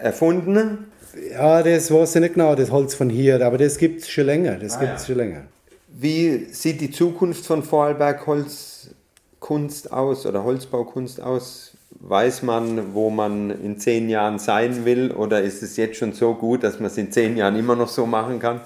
erfunden? 0.00 0.91
Ja, 1.32 1.62
das 1.62 1.90
weiß 1.90 2.16
ich 2.16 2.20
nicht 2.20 2.34
genau, 2.34 2.54
das 2.54 2.70
Holz 2.70 2.94
von 2.94 3.10
hier, 3.10 3.44
aber 3.44 3.58
das 3.58 3.76
gibt 3.76 4.02
es 4.02 4.08
schon 4.08 4.26
länger. 4.26 4.56
Das 4.56 4.76
ah, 4.76 4.80
gibt's 4.80 5.02
ja. 5.02 5.06
schon 5.08 5.16
länger. 5.16 5.42
Wie 5.88 6.46
sieht 6.50 6.80
die 6.80 6.90
Zukunft 6.90 7.44
von 7.44 7.62
Vorarlberg 7.62 8.26
Holzkunst 8.26 9.92
aus 9.92 10.26
oder 10.26 10.42
Holzbaukunst 10.42 11.20
aus? 11.20 11.76
Weiß 12.00 12.42
man, 12.42 12.94
wo 12.94 13.10
man 13.10 13.50
in 13.50 13.78
zehn 13.78 14.08
Jahren 14.08 14.38
sein 14.38 14.84
will 14.84 15.12
oder 15.12 15.42
ist 15.42 15.62
es 15.62 15.76
jetzt 15.76 15.98
schon 15.98 16.12
so 16.12 16.34
gut, 16.34 16.64
dass 16.64 16.80
man 16.80 16.86
es 16.86 16.96
in 16.96 17.12
zehn 17.12 17.36
Jahren 17.36 17.56
immer 17.56 17.76
noch 17.76 17.88
so 17.88 18.06
machen 18.06 18.38
kann? 18.38 18.60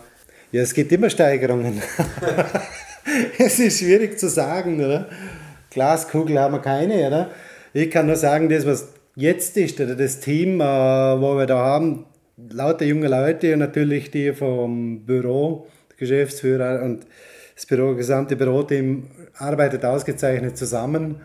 Ja, 0.53 0.63
es 0.63 0.73
gibt 0.73 0.93
immer 0.93 1.11
Steigerungen. 1.11 1.83
es 3.39 3.59
ist 3.59 3.81
schwierig 3.81 4.19
zu 4.19 4.29
sagen, 4.29 4.83
oder? 4.83 5.09
Glaskugel 5.71 6.39
haben 6.39 6.55
wir 6.55 6.61
keine, 6.61 7.07
oder? 7.07 7.31
Ich 7.75 7.91
kann 7.91 8.07
nur 8.07 8.17
sagen, 8.17 8.49
das, 8.49 8.65
was 8.65 8.89
jetzt 9.17 9.57
ist, 9.57 9.81
oder 9.81 9.97
das 9.97 10.21
Team, 10.21 10.61
äh, 10.61 10.65
wo 10.65 11.37
wir 11.37 11.47
da 11.47 11.59
haben, 11.59 12.07
lauter 12.37 12.85
junge 12.85 13.09
Leute 13.09 13.57
natürlich 13.57 14.11
die 14.11 14.33
vom 14.33 15.05
Büro, 15.05 15.67
Geschäftsführer 15.97 16.83
und 16.83 17.07
das 17.55 17.67
Büro, 17.67 17.95
gesamte 17.95 18.37
Büroteam 18.37 19.05
arbeitet 19.35 19.85
ausgezeichnet 19.85 20.59
zusammen. 20.59 21.21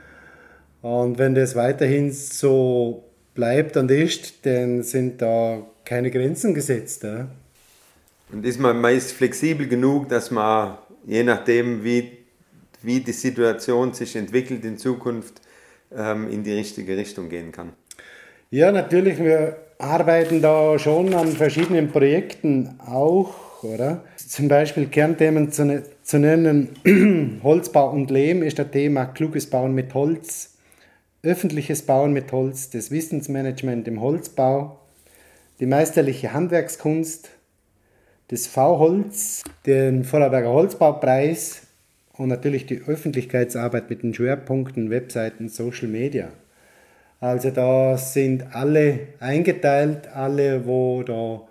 Und 0.81 1.19
wenn 1.19 1.35
das 1.35 1.55
weiterhin 1.55 2.11
so 2.11 3.03
bleibt 3.33 3.77
und 3.77 3.91
ist, 3.91 4.45
dann 4.45 4.83
sind 4.83 5.21
da 5.21 5.65
keine 5.83 6.09
Grenzen 6.09 6.53
gesetzt. 6.53 7.03
Ja? 7.03 7.27
Und 8.31 8.45
ist 8.45 8.59
man 8.59 8.79
meist 8.79 9.11
flexibel 9.11 9.67
genug, 9.67 10.07
dass 10.07 10.31
man 10.31 10.77
je 11.05 11.23
nachdem, 11.23 11.83
wie 11.83 12.21
wie 12.81 12.99
die 12.99 13.11
Situation 13.11 13.93
sich 13.93 14.15
entwickelt 14.15 14.65
in 14.65 14.77
Zukunft, 14.77 15.41
ähm, 15.95 16.29
in 16.29 16.43
die 16.43 16.53
richtige 16.53 16.97
Richtung 16.97 17.29
gehen 17.29 17.51
kann. 17.51 17.73
Ja, 18.53 18.73
natürlich, 18.73 19.17
wir 19.17 19.55
arbeiten 19.77 20.41
da 20.41 20.77
schon 20.77 21.13
an 21.13 21.29
verschiedenen 21.29 21.87
Projekten 21.87 22.77
auch, 22.85 23.63
oder? 23.63 24.03
Zum 24.17 24.49
Beispiel 24.49 24.87
Kernthemen 24.87 25.53
zu, 25.53 25.63
ne-, 25.63 25.83
zu 26.03 26.19
nennen, 26.19 27.39
Holzbau 27.43 27.89
und 27.91 28.11
Lehm 28.11 28.43
ist 28.43 28.59
das 28.59 28.69
Thema 28.71 29.05
kluges 29.05 29.49
Bauen 29.49 29.73
mit 29.73 29.93
Holz, 29.93 30.57
öffentliches 31.23 31.83
Bauen 31.83 32.11
mit 32.11 32.33
Holz, 32.33 32.69
das 32.69 32.91
Wissensmanagement 32.91 33.87
im 33.87 34.01
Holzbau, 34.01 34.81
die 35.61 35.65
meisterliche 35.65 36.33
Handwerkskunst, 36.33 37.29
das 38.27 38.47
V-Holz, 38.47 39.43
den 39.65 40.03
Vorarlberger 40.03 40.51
Holzbaupreis, 40.51 41.67
und 42.17 42.27
natürlich 42.27 42.65
die 42.65 42.81
Öffentlichkeitsarbeit 42.85 43.89
mit 43.89 44.03
den 44.03 44.13
Schwerpunkten 44.13 44.89
Webseiten, 44.89 45.47
Social 45.47 45.87
Media. 45.87 46.33
Also 47.21 47.51
da 47.51 47.97
sind 47.97 48.53
alle 48.53 49.09
eingeteilt, 49.19 50.07
alle, 50.07 50.65
wo 50.65 51.03
da 51.03 51.47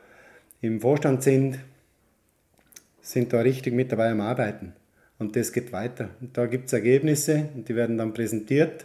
im 0.60 0.80
Vorstand 0.80 1.22
sind, 1.22 1.60
sind 3.00 3.32
da 3.32 3.40
richtig 3.40 3.72
mit 3.72 3.92
dabei 3.92 4.10
am 4.10 4.20
Arbeiten. 4.20 4.72
Und 5.20 5.36
das 5.36 5.52
geht 5.52 5.72
weiter. 5.72 6.10
Und 6.20 6.36
da 6.36 6.46
gibt 6.46 6.66
es 6.66 6.72
Ergebnisse 6.72 7.50
und 7.54 7.68
die 7.68 7.76
werden 7.76 7.98
dann 7.98 8.12
präsentiert. 8.12 8.84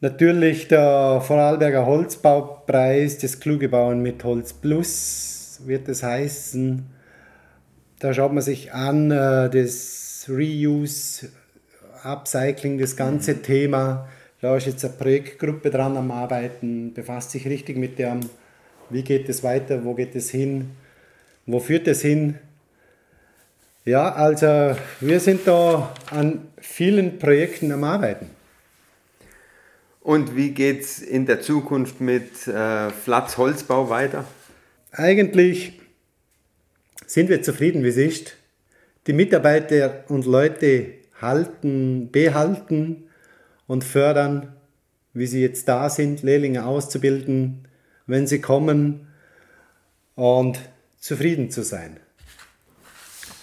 Natürlich 0.00 0.68
der 0.68 1.20
Vorarlberger 1.20 1.84
Holzbaupreis, 1.84 3.18
das 3.18 3.40
kluge 3.40 3.68
Bauen 3.68 4.00
mit 4.00 4.24
Holz 4.24 4.54
Plus 4.54 5.60
wird 5.66 5.86
es 5.88 6.02
heißen. 6.02 6.86
Da 7.98 8.14
schaut 8.14 8.32
man 8.32 8.42
sich 8.42 8.72
an, 8.72 9.10
äh, 9.10 9.50
das 9.50 10.26
Reuse, 10.30 11.28
Upcycling, 12.02 12.78
das 12.78 12.96
ganze 12.96 13.34
mhm. 13.34 13.42
Thema. 13.42 14.08
Da 14.44 14.58
ist 14.58 14.66
jetzt 14.66 14.84
eine 14.84 14.92
Projektgruppe 14.92 15.70
dran 15.70 15.96
am 15.96 16.10
Arbeiten, 16.10 16.92
befasst 16.92 17.30
sich 17.30 17.46
richtig 17.46 17.78
mit 17.78 17.98
dem, 17.98 18.20
wie 18.90 19.02
geht 19.02 19.26
es 19.30 19.42
weiter, 19.42 19.82
wo 19.86 19.94
geht 19.94 20.14
es 20.14 20.28
hin, 20.28 20.72
wo 21.46 21.60
führt 21.60 21.88
es 21.88 22.02
hin. 22.02 22.34
Ja, 23.86 24.12
also 24.12 24.76
wir 25.00 25.20
sind 25.20 25.46
da 25.46 25.94
an 26.10 26.46
vielen 26.58 27.18
Projekten 27.18 27.72
am 27.72 27.84
Arbeiten. 27.84 28.28
Und 30.02 30.36
wie 30.36 30.50
geht 30.50 30.82
es 30.82 30.98
in 30.98 31.24
der 31.24 31.40
Zukunft 31.40 32.02
mit 32.02 32.46
äh, 32.46 32.90
Flatz 32.90 33.38
Holzbau 33.38 33.88
weiter? 33.88 34.26
Eigentlich 34.92 35.80
sind 37.06 37.30
wir 37.30 37.40
zufrieden, 37.40 37.82
wie 37.82 37.88
es 37.88 37.96
ist. 37.96 38.36
Die 39.06 39.14
Mitarbeiter 39.14 40.04
und 40.08 40.26
Leute 40.26 40.96
halten, 41.18 42.10
behalten 42.12 43.04
und 43.66 43.84
fördern, 43.84 44.54
wie 45.12 45.26
sie 45.26 45.40
jetzt 45.40 45.68
da 45.68 45.88
sind, 45.90 46.22
Lehrlinge 46.22 46.66
auszubilden, 46.66 47.68
wenn 48.06 48.26
sie 48.26 48.40
kommen 48.40 49.08
und 50.14 50.58
zufrieden 50.98 51.50
zu 51.50 51.62
sein. 51.62 51.98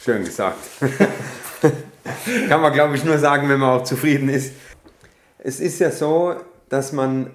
Schön 0.04 0.24
gesagt. 0.26 0.60
Kann 2.50 2.62
man, 2.62 2.74
glaube 2.74 2.96
ich, 2.96 3.04
nur 3.04 3.18
sagen, 3.18 3.50
wenn 3.50 3.60
man 3.60 3.80
auch 3.80 3.84
zufrieden 3.84 4.30
ist. 4.30 4.54
Es 5.38 5.60
ist 5.60 5.80
ja 5.80 5.92
so, 5.92 6.36
dass 6.70 6.92
man 6.92 7.32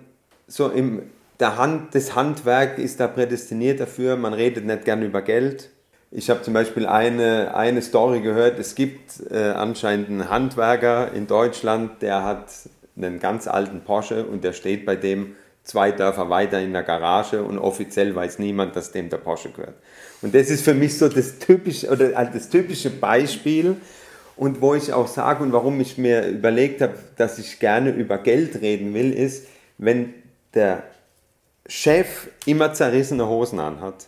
so 0.47 0.69
im 0.69 1.03
der 1.39 1.57
Hand, 1.57 1.95
das 1.95 2.15
Handwerk 2.15 2.79
ist 2.79 2.99
da 2.99 3.09
prädestiniert 3.09 3.81
dafür. 3.81 4.17
Man 4.17 4.33
redet 4.33 4.65
nicht 4.65 4.85
gern 4.85 5.03
über 5.03 5.23
Geld 5.23 5.71
Ich 6.11 6.31
habe 6.31 6.43
zum 6.43 6.55
Beispiel 6.55 6.87
eine, 6.87 7.55
eine 7.55 7.83
Story 7.83 8.21
gehört, 8.21 8.59
es 8.59 8.75
gibt 8.75 9.29
äh, 9.31 9.51
anscheinend 9.51 10.09
einen 10.09 10.31
Handwerker 10.31 11.13
in 11.13 11.27
Deutschland, 11.27 12.01
der 12.01 12.23
hat 12.23 12.47
einen 12.97 13.19
ganz 13.19 13.49
alten 13.49 13.81
Porsche 13.83 14.25
und 14.25 14.45
der 14.45 14.53
steht 14.53 14.87
bei 14.87 14.97
dem 14.97 15.35
zwei 15.65 15.91
Dörfer 15.91 16.31
weiter 16.31 16.61
in 16.61 16.73
der 16.73 16.85
Garage 16.85 17.43
und 17.43 17.59
offiziell 17.59 18.15
weiß 18.15 18.39
niemand, 18.39 18.77
dass 18.77 18.93
dem 18.93 19.11
der 19.11 19.19
Porsche 19.19 19.51
gehört. 19.51 19.75
Und 20.23 20.35
das 20.35 20.49
ist 20.49 20.65
für 20.65 20.75
mich 20.75 20.97
so 20.97 21.09
das 21.09 21.39
typische, 21.39 21.91
oder 21.91 22.09
das 22.11 22.49
typische 22.49 22.91
Beispiel 22.91 23.77
und 24.37 24.61
wo 24.61 24.75
ich 24.75 24.93
auch 24.93 25.09
sage 25.09 25.43
und 25.43 25.53
warum 25.53 25.81
ich 25.81 25.99
mir 25.99 26.27
überlegt 26.29 26.81
habe, 26.81 26.95
dass 27.17 27.39
ich 27.39 27.59
gerne 27.59 27.91
über 27.91 28.19
Geld 28.19 28.61
reden 28.61 28.95
will, 28.95 29.13
ist, 29.13 29.49
wenn 29.77 30.15
der 30.55 30.85
Chef 31.67 32.29
immer 32.47 32.73
zerrissene 32.73 33.27
Hosen 33.29 33.59
anhat, 33.59 34.07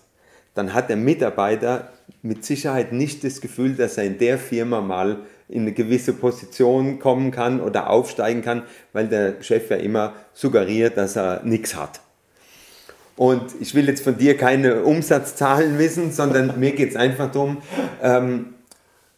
dann 0.58 0.74
hat 0.74 0.88
der 0.88 0.96
Mitarbeiter 0.96 1.92
mit 2.20 2.44
Sicherheit 2.44 2.92
nicht 2.92 3.22
das 3.22 3.40
Gefühl, 3.40 3.74
dass 3.74 3.96
er 3.96 4.04
in 4.04 4.18
der 4.18 4.38
Firma 4.38 4.80
mal 4.80 5.18
in 5.48 5.62
eine 5.62 5.72
gewisse 5.72 6.12
Position 6.12 6.98
kommen 6.98 7.30
kann 7.30 7.60
oder 7.60 7.88
aufsteigen 7.88 8.42
kann, 8.42 8.64
weil 8.92 9.06
der 9.06 9.40
Chef 9.40 9.70
ja 9.70 9.76
immer 9.76 10.14
suggeriert, 10.34 10.96
dass 10.96 11.16
er 11.16 11.42
nichts 11.44 11.76
hat. 11.76 12.00
Und 13.16 13.42
ich 13.60 13.74
will 13.76 13.86
jetzt 13.86 14.02
von 14.02 14.18
dir 14.18 14.36
keine 14.36 14.82
Umsatzzahlen 14.82 15.78
wissen, 15.78 16.10
sondern 16.10 16.54
mir 16.58 16.72
geht 16.72 16.90
es 16.90 16.96
einfach 16.96 17.30
darum, 17.30 17.58
ähm, 18.02 18.54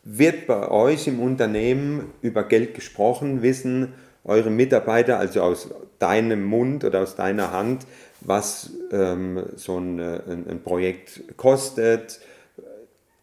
wird 0.04 0.46
bei 0.46 0.68
euch 0.70 1.06
im 1.06 1.20
Unternehmen 1.20 2.12
über 2.20 2.44
Geld 2.44 2.74
gesprochen? 2.74 3.40
Wissen 3.40 3.94
eure 4.24 4.50
Mitarbeiter, 4.50 5.18
also 5.18 5.40
aus 5.40 5.70
deinem 5.98 6.44
Mund 6.44 6.84
oder 6.84 7.00
aus 7.00 7.16
deiner 7.16 7.52
Hand, 7.52 7.86
was 8.20 8.72
ähm, 8.92 9.44
so 9.56 9.78
ein, 9.78 9.98
äh, 9.98 10.20
ein, 10.28 10.46
ein, 10.48 10.62
Projekt 10.62 11.36
kostet? 11.36 12.20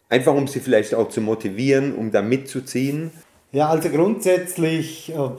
Einfach 0.08 0.34
um 0.34 0.46
sie 0.48 0.60
vielleicht 0.60 0.94
auch 0.94 1.08
zu 1.08 1.20
motivieren, 1.20 1.94
um 1.94 2.10
da 2.10 2.22
mitzuziehen? 2.22 3.10
Ja, 3.52 3.68
also 3.68 3.88
grundsätzlich 3.90 5.12
äh, 5.14 5.30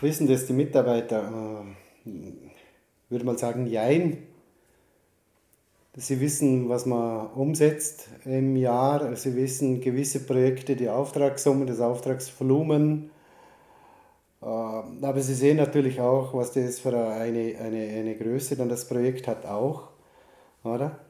wissen 0.00 0.26
das 0.26 0.46
die 0.46 0.52
Mitarbeiter, 0.52 1.64
äh, 2.06 2.10
würde 3.08 3.24
mal 3.24 3.38
sagen, 3.38 3.66
jein. 3.66 4.18
Sie 5.98 6.20
wissen, 6.20 6.68
was 6.68 6.84
man 6.84 7.28
umsetzt 7.28 8.08
im 8.26 8.56
Jahr. 8.56 9.16
Sie 9.16 9.34
wissen 9.34 9.80
gewisse 9.80 10.20
Projekte, 10.20 10.76
die 10.76 10.90
Auftragssumme, 10.90 11.64
das 11.64 11.80
Auftragsvolumen. 11.80 13.10
Äh, 14.46 14.48
aber 14.48 15.20
Sie 15.20 15.34
sehen 15.34 15.56
natürlich 15.56 16.00
auch, 16.00 16.32
was 16.32 16.52
das 16.52 16.78
für 16.78 16.96
eine, 16.96 17.56
eine, 17.58 17.78
eine 17.78 18.14
Größe 18.14 18.56
dann 18.56 18.68
das 18.68 18.86
Projekt 18.86 19.26
hat 19.26 19.44
auch. 19.44 19.88
Oder? 20.62 21.00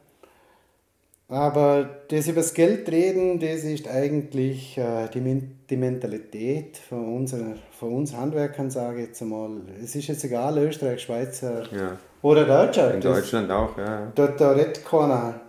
Aber 1.28 1.88
das 2.08 2.28
über 2.28 2.40
das 2.40 2.54
Geld 2.54 2.88
reden, 2.88 3.40
das 3.40 3.64
ist 3.64 3.88
eigentlich 3.88 4.78
äh, 4.78 5.08
die, 5.12 5.42
die 5.68 5.76
Mentalität 5.76 6.78
von, 6.78 7.16
unserer, 7.16 7.56
von 7.72 7.94
uns 7.94 8.14
Handwerkern, 8.16 8.70
sage 8.70 9.00
ich 9.00 9.08
jetzt 9.08 9.22
einmal. 9.22 9.50
Es 9.82 9.96
ist 9.96 10.06
jetzt 10.06 10.24
egal, 10.24 10.56
Österreich, 10.58 11.02
Schweizer 11.02 11.64
ja. 11.72 11.98
oder 12.22 12.44
Deutscher. 12.44 12.94
In 12.94 13.00
das, 13.00 13.16
Deutschland 13.16 13.50
auch, 13.50 13.76
ja. 13.76 14.12
Da, 14.14 14.28
da 14.28 14.52
redet 14.52 14.84
keiner. 14.84 15.40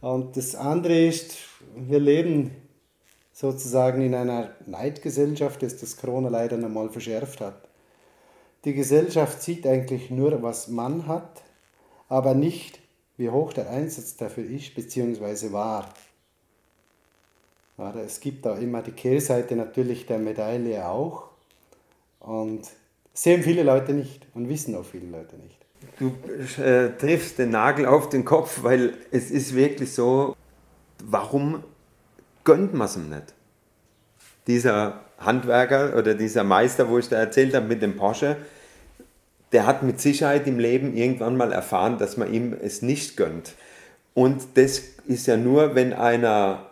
Und 0.00 0.36
das 0.36 0.54
andere 0.54 1.06
ist, 1.06 1.38
wir 1.74 1.98
leben 1.98 2.52
sozusagen 3.34 4.00
in 4.00 4.14
einer 4.14 4.50
Neidgesellschaft, 4.64 5.62
das 5.62 5.76
das 5.76 5.96
Corona 5.96 6.28
leider 6.28 6.56
nochmal 6.56 6.88
verschärft 6.88 7.40
hat. 7.40 7.68
Die 8.64 8.72
Gesellschaft 8.72 9.42
sieht 9.42 9.66
eigentlich 9.66 10.08
nur, 10.10 10.42
was 10.42 10.68
man 10.68 11.06
hat, 11.06 11.42
aber 12.08 12.34
nicht, 12.34 12.78
wie 13.16 13.28
hoch 13.28 13.52
der 13.52 13.68
Einsatz 13.68 14.16
dafür 14.16 14.44
ist 14.44 14.74
bzw. 14.74 15.52
war. 15.52 15.92
Es 18.06 18.20
gibt 18.20 18.46
da 18.46 18.56
immer 18.56 18.82
die 18.82 18.92
Kehrseite 18.92 19.56
natürlich 19.56 20.06
der 20.06 20.18
Medaille 20.18 20.88
auch 20.88 21.24
und 22.20 22.62
sehen 23.12 23.42
viele 23.42 23.64
Leute 23.64 23.92
nicht 23.92 24.26
und 24.34 24.48
wissen 24.48 24.76
auch 24.76 24.84
viele 24.84 25.08
Leute 25.08 25.36
nicht. 25.36 25.58
Du 25.98 26.14
äh, 26.62 26.96
triffst 26.96 27.38
den 27.38 27.50
Nagel 27.50 27.86
auf 27.86 28.08
den 28.08 28.24
Kopf, 28.24 28.62
weil 28.62 28.96
es 29.10 29.32
ist 29.32 29.56
wirklich 29.56 29.92
so, 29.92 30.36
warum 31.02 31.64
gönnt 32.44 32.74
man 32.74 32.86
es 32.86 32.96
ihm 32.96 33.08
nicht? 33.08 33.34
Dieser 34.46 35.00
Handwerker 35.18 35.96
oder 35.96 36.14
dieser 36.14 36.44
Meister, 36.44 36.88
wo 36.88 36.98
ich 36.98 37.08
da 37.08 37.16
erzählt 37.16 37.54
habe 37.54 37.66
mit 37.66 37.82
dem 37.82 37.96
Porsche, 37.96 38.36
der 39.52 39.66
hat 39.66 39.82
mit 39.82 40.00
Sicherheit 40.00 40.46
im 40.46 40.58
Leben 40.58 40.96
irgendwann 40.96 41.36
mal 41.36 41.52
erfahren, 41.52 41.98
dass 41.98 42.16
man 42.16 42.32
ihm 42.32 42.52
es 42.60 42.82
nicht 42.82 43.16
gönnt. 43.16 43.54
Und 44.12 44.42
das 44.54 44.82
ist 45.06 45.26
ja 45.26 45.36
nur, 45.36 45.74
wenn 45.74 45.92
einer 45.92 46.70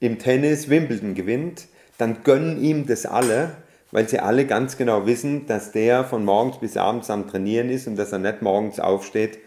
im 0.00 0.18
Tennis 0.18 0.68
Wimbledon 0.68 1.14
gewinnt, 1.14 1.66
dann 1.98 2.24
gönnen 2.24 2.62
ihm 2.62 2.86
das 2.86 3.06
alle, 3.06 3.56
weil 3.90 4.08
sie 4.08 4.18
alle 4.18 4.46
ganz 4.46 4.76
genau 4.76 5.06
wissen, 5.06 5.46
dass 5.46 5.72
der 5.72 6.04
von 6.04 6.24
morgens 6.24 6.58
bis 6.58 6.76
abends 6.76 7.10
am 7.10 7.28
Trainieren 7.28 7.70
ist 7.70 7.86
und 7.86 7.96
dass 7.96 8.12
er 8.12 8.18
nicht 8.18 8.42
morgens 8.42 8.80
aufsteht 8.80 9.38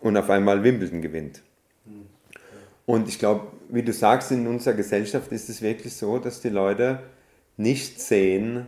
und 0.00 0.16
auf 0.16 0.30
einmal 0.30 0.64
Wimbledon 0.64 1.02
gewinnt. 1.02 1.42
Und 2.86 3.08
ich 3.08 3.18
glaube, 3.18 3.46
wie 3.72 3.82
du 3.82 3.92
sagst, 3.92 4.30
in 4.30 4.46
unserer 4.46 4.74
Gesellschaft 4.74 5.32
ist 5.32 5.48
es 5.48 5.62
wirklich 5.62 5.94
so, 5.96 6.18
dass 6.18 6.42
die 6.42 6.50
Leute 6.50 7.02
nicht 7.56 8.00
sehen, 8.00 8.66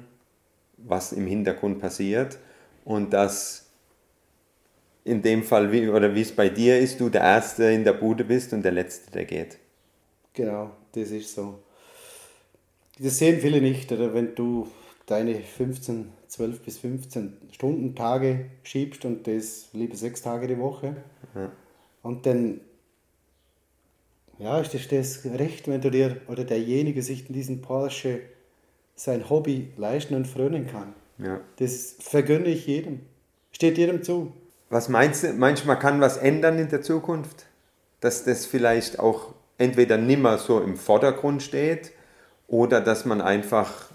was 0.78 1.12
im 1.12 1.26
Hintergrund 1.26 1.78
passiert 1.78 2.38
und 2.84 3.12
dass 3.12 3.70
in 5.04 5.20
dem 5.20 5.42
Fall, 5.42 5.70
wie, 5.70 5.88
oder 5.88 6.14
wie 6.14 6.22
es 6.22 6.32
bei 6.32 6.48
dir 6.48 6.78
ist, 6.78 7.00
du 7.00 7.10
der 7.10 7.20
Erste 7.20 7.64
in 7.64 7.84
der 7.84 7.92
Bude 7.92 8.24
bist 8.24 8.54
und 8.54 8.62
der 8.62 8.72
Letzte, 8.72 9.10
der 9.10 9.26
geht. 9.26 9.58
Genau, 10.32 10.70
das 10.92 11.10
ist 11.10 11.34
so. 11.34 11.58
Das 12.98 13.18
sehen 13.18 13.40
viele 13.40 13.60
nicht, 13.60 13.92
oder 13.92 14.14
wenn 14.14 14.34
du 14.34 14.68
deine 15.04 15.34
15, 15.34 16.10
12 16.28 16.60
bis 16.62 16.78
15 16.78 17.36
Stunden 17.52 17.94
Tage 17.94 18.46
schiebst 18.62 19.04
und 19.04 19.26
das 19.26 19.68
lieber 19.74 19.96
sechs 19.96 20.22
Tage 20.22 20.46
die 20.46 20.58
Woche. 20.58 20.96
Ja. 21.34 21.52
Und 22.02 22.24
dann, 22.24 22.60
ja, 24.38 24.60
ist 24.60 24.74
das, 24.74 24.88
das 24.88 25.24
recht, 25.38 25.68
wenn 25.68 25.80
du 25.80 25.90
dir 25.90 26.20
oder 26.28 26.44
derjenige 26.44 27.02
sich 27.02 27.28
in 27.28 27.34
diesem 27.34 27.62
Porsche 27.62 28.20
sein 28.96 29.28
Hobby 29.28 29.72
leisten 29.76 30.14
und 30.14 30.26
frönen 30.26 30.66
kann. 30.66 30.94
Ja. 31.18 31.40
Das 31.56 31.96
vergönne 32.00 32.46
ich 32.46 32.66
jedem. 32.66 33.00
Steht 33.52 33.78
jedem 33.78 34.02
zu. 34.02 34.32
Was 34.70 34.88
meinst 34.88 35.24
du, 35.24 35.32
manchmal 35.32 35.78
kann 35.78 36.00
was 36.00 36.16
ändern 36.16 36.58
in 36.58 36.68
der 36.68 36.82
Zukunft? 36.82 37.46
Dass 38.00 38.24
das 38.24 38.46
vielleicht 38.46 38.98
auch 38.98 39.34
entweder 39.58 39.96
nimmer 39.96 40.38
so 40.38 40.60
im 40.60 40.76
Vordergrund 40.76 41.42
steht 41.42 41.92
oder 42.48 42.80
dass 42.80 43.04
man 43.04 43.20
einfach 43.20 43.90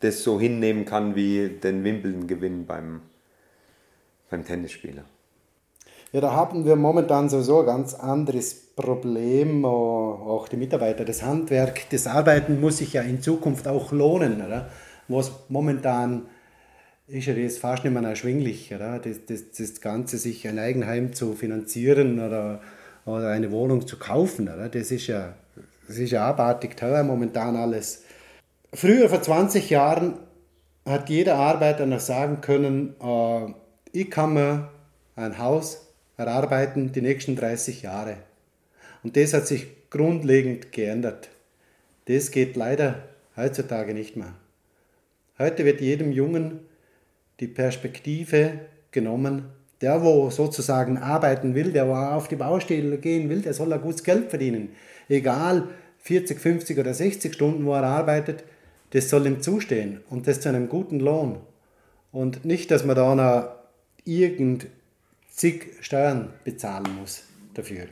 das 0.00 0.22
so 0.22 0.40
hinnehmen 0.40 0.84
kann 0.84 1.14
wie 1.14 1.48
den 1.48 1.84
Wimbledon-Gewinn 1.84 2.66
beim, 2.66 3.02
beim 4.30 4.44
Tennisspieler. 4.44 5.04
Ja, 6.12 6.20
da 6.20 6.32
haben 6.32 6.64
wir 6.64 6.74
momentan 6.74 7.28
sowieso 7.28 7.60
ein 7.60 7.66
ganz 7.66 7.94
anderes 7.94 8.54
Problem, 8.74 9.64
auch 9.64 10.48
die 10.48 10.56
Mitarbeiter. 10.56 11.04
Das 11.04 11.22
Handwerk, 11.22 11.88
das 11.90 12.08
Arbeiten 12.08 12.60
muss 12.60 12.78
sich 12.78 12.94
ja 12.94 13.02
in 13.02 13.22
Zukunft 13.22 13.68
auch 13.68 13.92
lohnen. 13.92 14.44
Oder? 14.44 14.70
Was 15.06 15.30
momentan 15.48 16.22
ist 17.06 17.26
ja 17.26 17.34
das 17.34 17.58
fast 17.58 17.84
nicht 17.84 17.92
mehr 17.92 18.02
erschwinglich, 18.02 18.74
oder? 18.74 18.98
Das, 18.98 19.24
das, 19.26 19.52
das 19.56 19.80
Ganze, 19.80 20.18
sich 20.18 20.48
ein 20.48 20.58
Eigenheim 20.58 21.12
zu 21.12 21.34
finanzieren 21.34 22.18
oder, 22.18 22.60
oder 23.06 23.28
eine 23.28 23.52
Wohnung 23.52 23.86
zu 23.86 23.96
kaufen. 23.96 24.48
Oder? 24.48 24.68
Das, 24.68 24.90
ist 24.90 25.06
ja, 25.06 25.34
das 25.86 25.98
ist 25.98 26.10
ja 26.10 26.26
abartig 26.26 26.76
teuer 26.76 27.04
momentan 27.04 27.54
alles. 27.54 28.02
Früher, 28.72 29.08
vor 29.08 29.22
20 29.22 29.70
Jahren, 29.70 30.14
hat 30.84 31.08
jeder 31.08 31.36
Arbeiter 31.36 31.86
noch 31.86 32.00
sagen 32.00 32.40
können, 32.40 32.96
äh, 33.00 33.52
ich 33.92 34.10
kann 34.10 34.34
mir 34.34 34.70
ein 35.14 35.38
Haus 35.38 35.86
erarbeiten 36.20 36.92
die 36.92 37.00
nächsten 37.00 37.34
30 37.34 37.82
Jahre. 37.82 38.16
Und 39.02 39.16
das 39.16 39.32
hat 39.32 39.46
sich 39.46 39.66
grundlegend 39.88 40.70
geändert. 40.70 41.30
Das 42.06 42.30
geht 42.30 42.56
leider 42.56 43.08
heutzutage 43.36 43.94
nicht 43.94 44.16
mehr. 44.16 44.34
Heute 45.38 45.64
wird 45.64 45.80
jedem 45.80 46.12
Jungen 46.12 46.60
die 47.40 47.46
Perspektive 47.46 48.60
genommen, 48.90 49.46
der, 49.80 50.02
wo 50.02 50.28
sozusagen 50.28 50.98
arbeiten 50.98 51.54
will, 51.54 51.72
der 51.72 51.88
wo 51.88 51.94
auf 51.94 52.28
die 52.28 52.36
Baustelle 52.36 52.98
gehen 52.98 53.30
will, 53.30 53.40
der 53.40 53.54
soll 53.54 53.72
ein 53.72 53.80
gutes 53.80 54.04
Geld 54.04 54.28
verdienen. 54.28 54.70
Egal 55.08 55.68
40, 56.02 56.38
50 56.38 56.78
oder 56.78 56.92
60 56.92 57.32
Stunden, 57.32 57.64
wo 57.64 57.72
er 57.72 57.84
arbeitet, 57.84 58.44
das 58.90 59.08
soll 59.08 59.26
ihm 59.26 59.40
zustehen 59.40 60.00
und 60.10 60.26
das 60.26 60.40
zu 60.40 60.50
einem 60.50 60.68
guten 60.68 61.00
Lohn. 61.00 61.38
Und 62.12 62.44
nicht, 62.44 62.70
dass 62.70 62.84
man 62.84 62.96
da 62.96 63.14
noch 63.14 63.48
irgend 64.04 64.66
zig 65.30 65.76
Steuern 65.80 66.32
bezahlen 66.44 66.96
muss 66.98 67.22
dafür. 67.54 67.86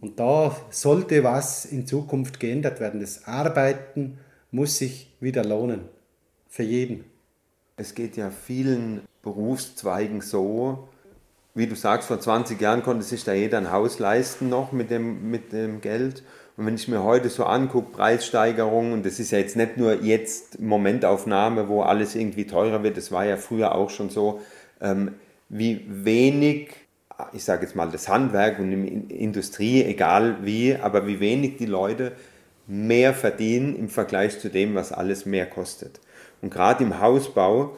Und 0.00 0.18
da 0.18 0.56
sollte 0.70 1.22
was 1.24 1.66
in 1.66 1.86
Zukunft 1.86 2.40
geändert 2.40 2.80
werden. 2.80 3.00
Das 3.00 3.26
Arbeiten 3.26 4.18
muss 4.50 4.78
sich 4.78 5.12
wieder 5.20 5.44
lohnen. 5.44 5.82
Für 6.48 6.62
jeden. 6.62 7.04
Es 7.76 7.94
geht 7.94 8.16
ja 8.16 8.30
vielen 8.30 9.02
Berufszweigen 9.22 10.20
so, 10.22 10.88
wie 11.54 11.66
du 11.66 11.74
sagst, 11.74 12.08
vor 12.08 12.20
20 12.20 12.60
Jahren 12.60 12.82
konnte 12.82 13.04
sich 13.04 13.24
da 13.24 13.32
jeder 13.32 13.58
ein 13.58 13.72
Haus 13.72 13.98
leisten 13.98 14.48
noch 14.48 14.72
mit 14.72 14.90
dem, 14.90 15.30
mit 15.30 15.52
dem 15.52 15.80
Geld. 15.80 16.22
Und 16.56 16.66
wenn 16.66 16.74
ich 16.74 16.88
mir 16.88 17.02
heute 17.02 17.28
so 17.28 17.44
angucke, 17.44 17.92
Preissteigerungen, 17.92 18.92
und 18.92 19.06
das 19.06 19.18
ist 19.18 19.32
ja 19.32 19.38
jetzt 19.38 19.56
nicht 19.56 19.76
nur 19.76 20.00
jetzt 20.02 20.60
Momentaufnahme, 20.60 21.68
wo 21.68 21.82
alles 21.82 22.14
irgendwie 22.14 22.46
teurer 22.46 22.82
wird, 22.82 22.96
das 22.96 23.10
war 23.10 23.24
ja 23.24 23.36
früher 23.36 23.74
auch 23.74 23.90
schon 23.90 24.10
so, 24.10 24.40
ähm, 24.80 25.14
wie 25.50 25.84
wenig, 25.88 26.70
ich 27.34 27.44
sage 27.44 27.66
jetzt 27.66 27.74
mal 27.76 27.90
das 27.90 28.08
Handwerk 28.08 28.58
und 28.58 28.70
die 28.70 29.14
Industrie, 29.14 29.84
egal 29.84 30.38
wie, 30.42 30.76
aber 30.76 31.06
wie 31.06 31.20
wenig 31.20 31.58
die 31.58 31.66
Leute 31.66 32.12
mehr 32.66 33.12
verdienen 33.12 33.76
im 33.76 33.88
Vergleich 33.88 34.38
zu 34.38 34.48
dem, 34.48 34.74
was 34.76 34.92
alles 34.92 35.26
mehr 35.26 35.46
kostet. 35.46 36.00
Und 36.40 36.50
gerade 36.50 36.84
im 36.84 37.00
Hausbau 37.00 37.76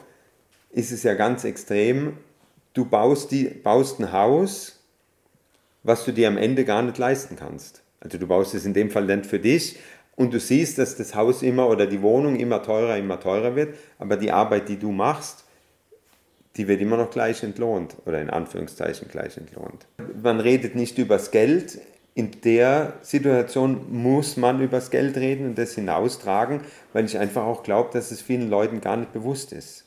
ist 0.69 0.91
es 0.91 1.03
ja 1.03 1.15
ganz 1.15 1.43
extrem, 1.43 2.17
du 2.73 2.85
baust, 2.85 3.31
die, 3.31 3.45
baust 3.45 3.99
ein 3.99 4.11
Haus, 4.11 4.79
was 5.81 6.05
du 6.05 6.11
dir 6.13 6.27
am 6.27 6.37
Ende 6.37 6.63
gar 6.63 6.83
nicht 6.83 6.99
leisten 6.99 7.35
kannst. 7.35 7.81
Also 7.99 8.19
du 8.19 8.27
baust 8.27 8.53
es 8.53 8.65
in 8.65 8.73
dem 8.73 8.91
Fall 8.91 9.07
dann 9.07 9.23
für 9.23 9.39
dich 9.39 9.77
und 10.15 10.31
du 10.33 10.39
siehst, 10.39 10.77
dass 10.77 10.95
das 10.95 11.15
Haus 11.15 11.41
immer 11.41 11.67
oder 11.69 11.87
die 11.87 12.03
Wohnung 12.03 12.35
immer 12.35 12.61
teurer, 12.61 12.97
immer 12.97 13.19
teurer 13.19 13.55
wird, 13.55 13.75
aber 13.97 14.15
die 14.15 14.31
Arbeit, 14.31 14.69
die 14.69 14.77
du 14.77 14.91
machst, 14.91 15.43
die 16.55 16.67
wird 16.67 16.81
immer 16.81 16.97
noch 16.97 17.09
gleich 17.09 17.43
entlohnt 17.43 17.95
oder 18.05 18.21
in 18.21 18.29
Anführungszeichen 18.29 19.07
gleich 19.07 19.37
entlohnt. 19.37 19.87
Man 20.21 20.39
redet 20.39 20.75
nicht 20.75 20.97
über 20.97 21.15
das 21.15 21.31
Geld. 21.31 21.79
In 22.15 22.29
der 22.43 22.93
Situation 23.01 23.91
muss 23.91 24.37
man 24.37 24.61
über 24.61 24.77
das 24.77 24.91
Geld 24.91 25.17
reden 25.17 25.47
und 25.47 25.57
das 25.57 25.73
hinaustragen, 25.73 26.61
weil 26.93 27.05
ich 27.05 27.17
einfach 27.17 27.43
auch 27.43 27.63
glaube, 27.63 27.89
dass 27.91 28.11
es 28.11 28.21
vielen 28.21 28.49
Leuten 28.51 28.81
gar 28.81 28.97
nicht 28.97 29.13
bewusst 29.13 29.51
ist. 29.51 29.85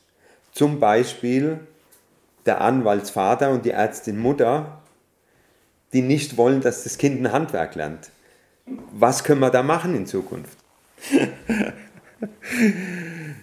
Zum 0.51 0.81
Beispiel 0.81 1.59
der 2.45 2.59
Anwaltsvater 2.61 3.51
und 3.51 3.63
die 3.63 3.71
Ärztin 3.71 4.19
Mutter, 4.19 4.81
die 5.93 6.01
nicht 6.01 6.35
wollen, 6.35 6.59
dass 6.59 6.83
das 6.83 6.97
Kind 6.97 7.21
ein 7.21 7.31
Handwerk 7.31 7.75
lernt. 7.75 8.09
Was 8.91 9.23
können 9.23 9.39
wir 9.39 9.49
da 9.49 9.63
machen 9.63 9.95
in 9.95 10.05
Zukunft? 10.05 10.57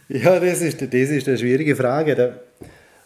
ja, 0.08 0.40
das 0.40 0.60
ist, 0.60 0.82
das 0.82 0.92
ist 0.92 1.26
eine 1.28 1.38
schwierige 1.38 1.74
Frage. 1.76 2.40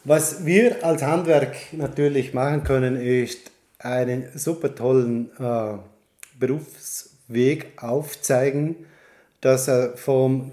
Was 0.08 0.46
wir 0.46 0.86
als 0.86 1.02
Handwerk 1.02 1.54
natürlich 1.72 2.32
machen 2.32 2.64
können, 2.64 2.96
ist 2.96 3.50
einen 3.78 4.30
super 4.34 4.74
tollen 4.74 5.30
äh, 5.38 5.74
Berufsweg 6.40 7.72
aufzeigen, 7.76 8.86
dass 9.42 9.68
er 9.68 9.98
vom 9.98 10.52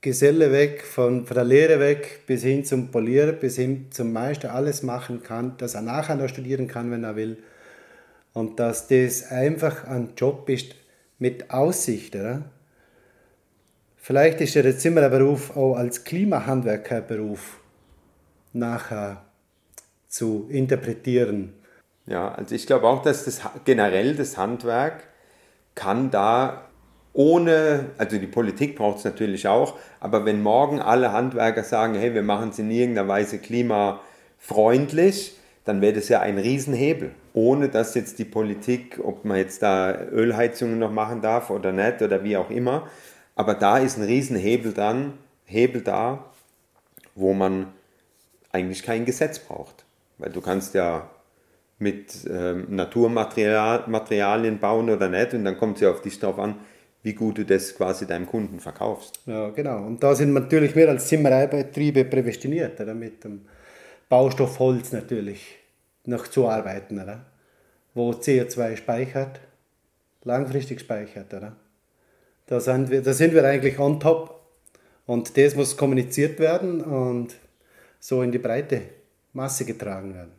Geselle 0.00 0.52
weg, 0.52 0.84
von, 0.84 1.26
von 1.26 1.34
der 1.34 1.42
Lehre 1.42 1.80
weg 1.80 2.20
bis 2.28 2.44
hin 2.44 2.64
zum 2.64 2.92
Polierer, 2.92 3.32
bis 3.32 3.56
hin 3.56 3.86
zum 3.90 4.12
Meister 4.12 4.54
alles 4.54 4.84
machen 4.84 5.24
kann, 5.24 5.56
dass 5.56 5.74
er 5.74 5.82
nachher 5.82 6.14
noch 6.14 6.28
studieren 6.28 6.68
kann, 6.68 6.92
wenn 6.92 7.02
er 7.02 7.16
will. 7.16 7.38
Und 8.32 8.60
dass 8.60 8.86
das 8.86 9.28
einfach 9.28 9.88
ein 9.88 10.10
Job 10.16 10.48
ist 10.48 10.76
mit 11.18 11.50
Aussicht. 11.50 12.14
Oder? 12.14 12.42
Vielleicht 13.96 14.40
ist 14.40 14.54
ja 14.54 14.62
der 14.62 14.78
Zimmererberuf 14.78 15.56
auch 15.56 15.74
als 15.74 16.04
Klimahandwerkerberuf 16.04 17.58
nachher 18.54 19.22
zu 20.08 20.46
interpretieren. 20.48 21.54
Ja, 22.06 22.32
also 22.32 22.54
ich 22.54 22.66
glaube 22.66 22.86
auch, 22.86 23.02
dass 23.02 23.24
das 23.24 23.42
generell 23.64 24.14
das 24.14 24.36
Handwerk 24.36 25.04
kann 25.74 26.10
da 26.10 26.68
ohne, 27.14 27.86
also 27.96 28.18
die 28.18 28.26
Politik 28.26 28.76
braucht 28.76 28.98
es 28.98 29.04
natürlich 29.04 29.46
auch, 29.46 29.78
aber 30.00 30.24
wenn 30.24 30.42
morgen 30.42 30.80
alle 30.80 31.12
Handwerker 31.12 31.62
sagen, 31.62 31.94
hey, 31.94 32.12
wir 32.12 32.22
machen 32.22 32.50
es 32.50 32.58
in 32.58 32.70
irgendeiner 32.70 33.08
Weise 33.08 33.38
klimafreundlich, 33.38 35.36
dann 35.64 35.80
wäre 35.80 35.94
das 35.94 36.08
ja 36.08 36.20
ein 36.20 36.38
Riesenhebel. 36.38 37.12
Ohne 37.32 37.68
dass 37.68 37.94
jetzt 37.94 38.18
die 38.18 38.24
Politik, 38.24 39.00
ob 39.02 39.24
man 39.24 39.38
jetzt 39.38 39.62
da 39.62 39.96
Ölheizungen 40.10 40.78
noch 40.78 40.90
machen 40.90 41.22
darf 41.22 41.50
oder 41.50 41.72
nicht 41.72 42.02
oder 42.02 42.22
wie 42.24 42.36
auch 42.36 42.50
immer, 42.50 42.88
aber 43.36 43.54
da 43.54 43.78
ist 43.78 43.96
ein 43.96 44.04
Riesenhebel 44.04 44.72
dann, 44.72 45.14
Hebel 45.44 45.82
da, 45.82 46.24
wo 47.14 47.32
man 47.32 47.68
eigentlich 48.54 48.82
kein 48.82 49.04
Gesetz 49.04 49.38
braucht. 49.38 49.84
Weil 50.18 50.30
du 50.30 50.40
kannst 50.40 50.74
ja 50.74 51.10
mit 51.78 52.14
ähm, 52.30 52.66
Naturmaterialien 52.70 54.58
bauen 54.58 54.88
oder 54.88 55.08
nicht 55.08 55.34
und 55.34 55.44
dann 55.44 55.58
kommt 55.58 55.76
es 55.76 55.82
ja 55.82 55.90
auf 55.90 56.02
dich 56.02 56.18
drauf 56.20 56.38
an, 56.38 56.56
wie 57.02 57.12
gut 57.12 57.38
du 57.38 57.44
das 57.44 57.76
quasi 57.76 58.06
deinem 58.06 58.26
Kunden 58.26 58.60
verkaufst. 58.60 59.20
Ja, 59.26 59.50
genau. 59.50 59.84
Und 59.84 60.02
da 60.02 60.14
sind 60.14 60.32
natürlich 60.32 60.74
wir 60.74 60.88
als 60.88 61.08
Zimmereibetriebe 61.08 62.04
prädestiniert, 62.04 62.78
mit 62.94 63.24
dem 63.24 63.42
Baustoff 64.08 64.58
Holz 64.58 64.92
natürlich 64.92 65.58
noch 66.04 66.28
zu 66.28 66.48
arbeiten, 66.48 67.00
oder? 67.00 67.26
wo 67.94 68.10
CO2 68.10 68.76
speichert, 68.76 69.40
langfristig 70.24 70.80
speichert. 70.80 71.32
Oder? 71.32 71.56
Da, 72.46 72.60
sind 72.60 72.90
wir, 72.90 73.02
da 73.02 73.12
sind 73.12 73.32
wir 73.32 73.44
eigentlich 73.44 73.78
on 73.78 74.00
top 74.00 74.40
und 75.06 75.36
das 75.36 75.54
muss 75.54 75.76
kommuniziert 75.76 76.38
werden 76.38 76.80
und 76.80 77.36
so 78.04 78.22
in 78.22 78.32
die 78.32 78.38
breite 78.38 78.82
Masse 79.32 79.64
getragen 79.64 80.14
werden. 80.14 80.32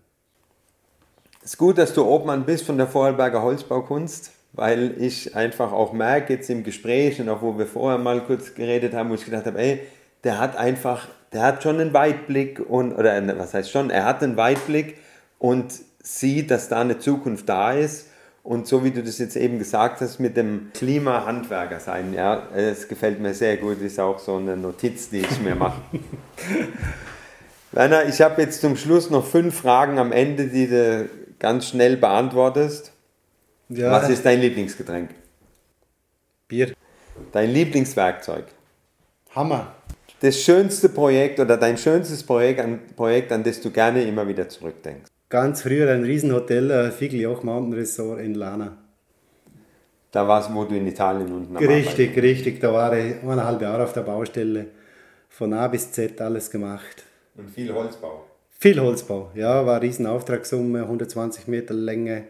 Es 1.43 1.51
ist 1.51 1.57
gut, 1.57 1.77
dass 1.77 1.93
du 1.93 2.05
Obmann 2.05 2.45
bist 2.45 2.65
von 2.65 2.77
der 2.77 2.87
Vorarlberger 2.87 3.41
Holzbaukunst 3.41 4.31
weil 4.57 4.95
ich 5.01 5.35
einfach 5.35 5.71
auch 5.71 5.93
merke 5.93 6.33
jetzt 6.33 6.49
im 6.49 6.63
Gespräch 6.63 7.19
und 7.19 7.29
auch 7.29 7.41
wo 7.41 7.57
wir 7.57 7.67
vorher 7.67 7.99
mal 7.99 8.21
kurz 8.21 8.53
geredet 8.55 8.93
haben, 8.93 9.09
wo 9.09 9.15
ich 9.15 9.25
gedacht 9.25 9.45
habe, 9.45 9.59
ey, 9.59 9.81
der 10.23 10.39
hat 10.39 10.55
einfach, 10.55 11.07
der 11.33 11.41
hat 11.41 11.63
schon 11.63 11.79
einen 11.79 11.93
Weitblick 11.93 12.59
und, 12.59 12.93
oder 12.93 13.37
was 13.37 13.53
heißt 13.53 13.69
schon, 13.69 13.89
er 13.89 14.05
hat 14.05 14.23
einen 14.23 14.37
Weitblick 14.37 14.97
und 15.39 15.73
sieht, 16.01 16.51
dass 16.51 16.69
da 16.69 16.81
eine 16.81 16.99
Zukunft 16.99 17.49
da 17.49 17.73
ist. 17.73 18.07
Und 18.43 18.67
so 18.67 18.83
wie 18.83 18.91
du 18.91 19.01
das 19.01 19.17
jetzt 19.17 19.35
eben 19.35 19.57
gesagt 19.57 20.01
hast, 20.01 20.19
mit 20.19 20.37
dem 20.37 20.69
Klimahandwerker 20.73 21.79
sein, 21.79 22.13
ja, 22.13 22.47
es 22.55 22.87
gefällt 22.87 23.19
mir 23.19 23.33
sehr 23.33 23.57
gut, 23.57 23.81
ist 23.81 23.99
auch 23.99 24.19
so 24.19 24.37
eine 24.37 24.55
Notiz, 24.55 25.09
die 25.09 25.21
ich 25.21 25.41
mir 25.41 25.55
mache. 25.55 25.81
Werner, 27.75 28.07
ich 28.07 28.21
habe 28.21 28.41
jetzt 28.41 28.61
zum 28.61 28.77
Schluss 28.77 29.09
noch 29.09 29.25
fünf 29.25 29.59
Fragen 29.59 29.99
am 29.99 30.13
Ende, 30.13 30.47
die 30.47 30.67
du 30.67 31.09
ganz 31.39 31.67
schnell 31.67 31.97
beantwortest. 31.97 32.93
Ja. 33.67 33.91
Was 33.91 34.09
ist 34.09 34.25
dein 34.25 34.39
Lieblingsgetränk? 34.39 35.09
Bier. 36.47 36.71
Dein 37.33 37.51
Lieblingswerkzeug? 37.51 38.45
Hammer. 39.35 39.75
Das 40.21 40.39
schönste 40.39 40.87
Projekt 40.87 41.41
oder 41.41 41.57
dein 41.57 41.77
schönstes 41.77 42.23
Projekt, 42.23 42.61
ein 42.61 42.79
Projekt, 42.95 43.33
an 43.33 43.43
das 43.43 43.59
du 43.59 43.69
gerne 43.71 44.03
immer 44.03 44.25
wieder 44.25 44.47
zurückdenkst? 44.47 45.11
Ganz 45.27 45.61
früher 45.61 45.91
ein 45.91 46.03
Riesenhotel, 46.03 46.71
äh, 46.71 46.91
Figlioch 46.91 47.43
Mountain 47.43 47.73
Resort 47.73 48.21
in 48.21 48.35
Lana. 48.35 48.77
Da 50.11 50.25
war 50.25 50.39
es, 50.39 50.53
wo 50.53 50.63
du 50.63 50.77
in 50.77 50.87
Italien 50.87 51.29
unten 51.29 51.57
Richtig, 51.57 52.15
richtig. 52.15 52.61
Da 52.61 52.71
war 52.71 52.97
ich 52.97 53.21
eineinhalb 53.21 53.61
Jahre 53.61 53.83
auf 53.83 53.91
der 53.91 54.03
Baustelle. 54.03 54.67
Von 55.27 55.51
A 55.51 55.67
bis 55.67 55.91
Z 55.91 56.21
alles 56.21 56.49
gemacht. 56.49 57.03
Und 57.37 57.49
viel 57.49 57.73
Holzbau? 57.73 58.25
Viel 58.49 58.79
Holzbau, 58.79 59.31
ja. 59.35 59.65
War 59.65 59.75
eine 59.75 59.83
Riesenauftragssumme, 59.83 60.83
120 60.83 61.47
Meter 61.47 61.73
Länge 61.73 62.25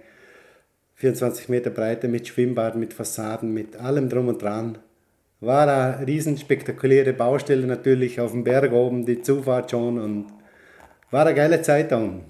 24 0.95 1.49
Meter 1.49 1.69
Breite 1.69 2.07
mit 2.07 2.27
Schwimmbad, 2.27 2.75
mit 2.75 2.93
Fassaden, 2.93 3.53
mit 3.53 3.75
allem 3.75 4.09
drum 4.09 4.29
und 4.29 4.41
dran. 4.41 4.77
War 5.41 5.67
eine 5.67 6.07
riesen 6.07 6.37
spektakuläre 6.37 7.11
Baustelle 7.13 7.67
natürlich 7.67 8.21
auf 8.21 8.31
dem 8.31 8.45
Berg 8.45 8.71
oben, 8.71 9.05
die 9.05 9.21
Zufahrt 9.21 9.71
schon 9.71 9.99
und 9.99 10.27
war 11.11 11.25
eine 11.25 11.35
geile 11.35 11.61
Zeit 11.61 11.91
dann. 11.91 12.23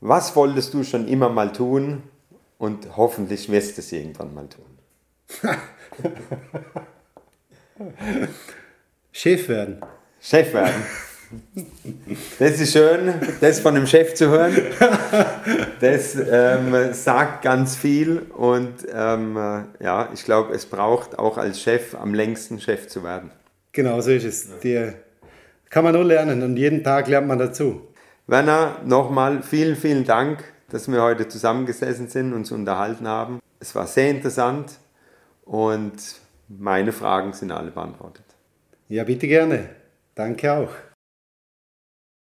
Was 0.00 0.34
wolltest 0.36 0.72
du 0.72 0.84
schon 0.84 1.08
immer 1.08 1.28
mal 1.28 1.52
tun 1.52 2.04
und 2.58 2.96
hoffentlich 2.96 3.50
wirst 3.50 3.76
du 3.76 3.80
es 3.82 3.92
irgendwann 3.92 4.32
mal 4.34 4.48
tun? 4.48 4.64
Chef 9.12 9.48
werden. 9.48 9.80
Chef 10.20 10.54
werden. 10.54 10.82
Das 12.38 12.60
ist 12.60 12.72
schön, 12.72 13.14
das 13.40 13.60
von 13.60 13.74
dem 13.74 13.86
Chef 13.86 14.14
zu 14.14 14.28
hören. 14.28 14.56
Das 15.80 16.14
ähm, 16.14 16.92
sagt 16.92 17.42
ganz 17.42 17.76
viel 17.76 18.18
und 18.36 18.86
ähm, 18.94 19.36
ja, 19.80 20.08
ich 20.14 20.24
glaube, 20.24 20.54
es 20.54 20.66
braucht 20.66 21.18
auch 21.18 21.38
als 21.38 21.60
Chef 21.60 21.94
am 21.94 22.14
längsten 22.14 22.60
Chef 22.60 22.88
zu 22.88 23.02
werden. 23.02 23.30
Genau, 23.72 24.00
so 24.00 24.10
ist 24.10 24.24
es. 24.24 24.60
Die 24.60 24.92
kann 25.70 25.84
man 25.84 25.94
nur 25.94 26.04
lernen 26.04 26.42
und 26.42 26.56
jeden 26.56 26.84
Tag 26.84 27.08
lernt 27.08 27.26
man 27.26 27.38
dazu. 27.38 27.88
Werner, 28.26 28.76
nochmal 28.84 29.42
vielen, 29.42 29.74
vielen 29.76 30.04
Dank, 30.04 30.44
dass 30.70 30.90
wir 30.90 31.02
heute 31.02 31.26
zusammengesessen 31.28 32.08
sind 32.08 32.32
und 32.32 32.40
uns 32.40 32.52
unterhalten 32.52 33.08
haben. 33.08 33.40
Es 33.58 33.74
war 33.74 33.86
sehr 33.86 34.10
interessant 34.10 34.72
und 35.44 35.92
meine 36.48 36.92
Fragen 36.92 37.32
sind 37.32 37.50
alle 37.50 37.70
beantwortet. 37.70 38.24
Ja, 38.88 39.04
bitte 39.04 39.26
gerne. 39.26 39.70
Danke 40.14 40.52
auch. 40.52 40.91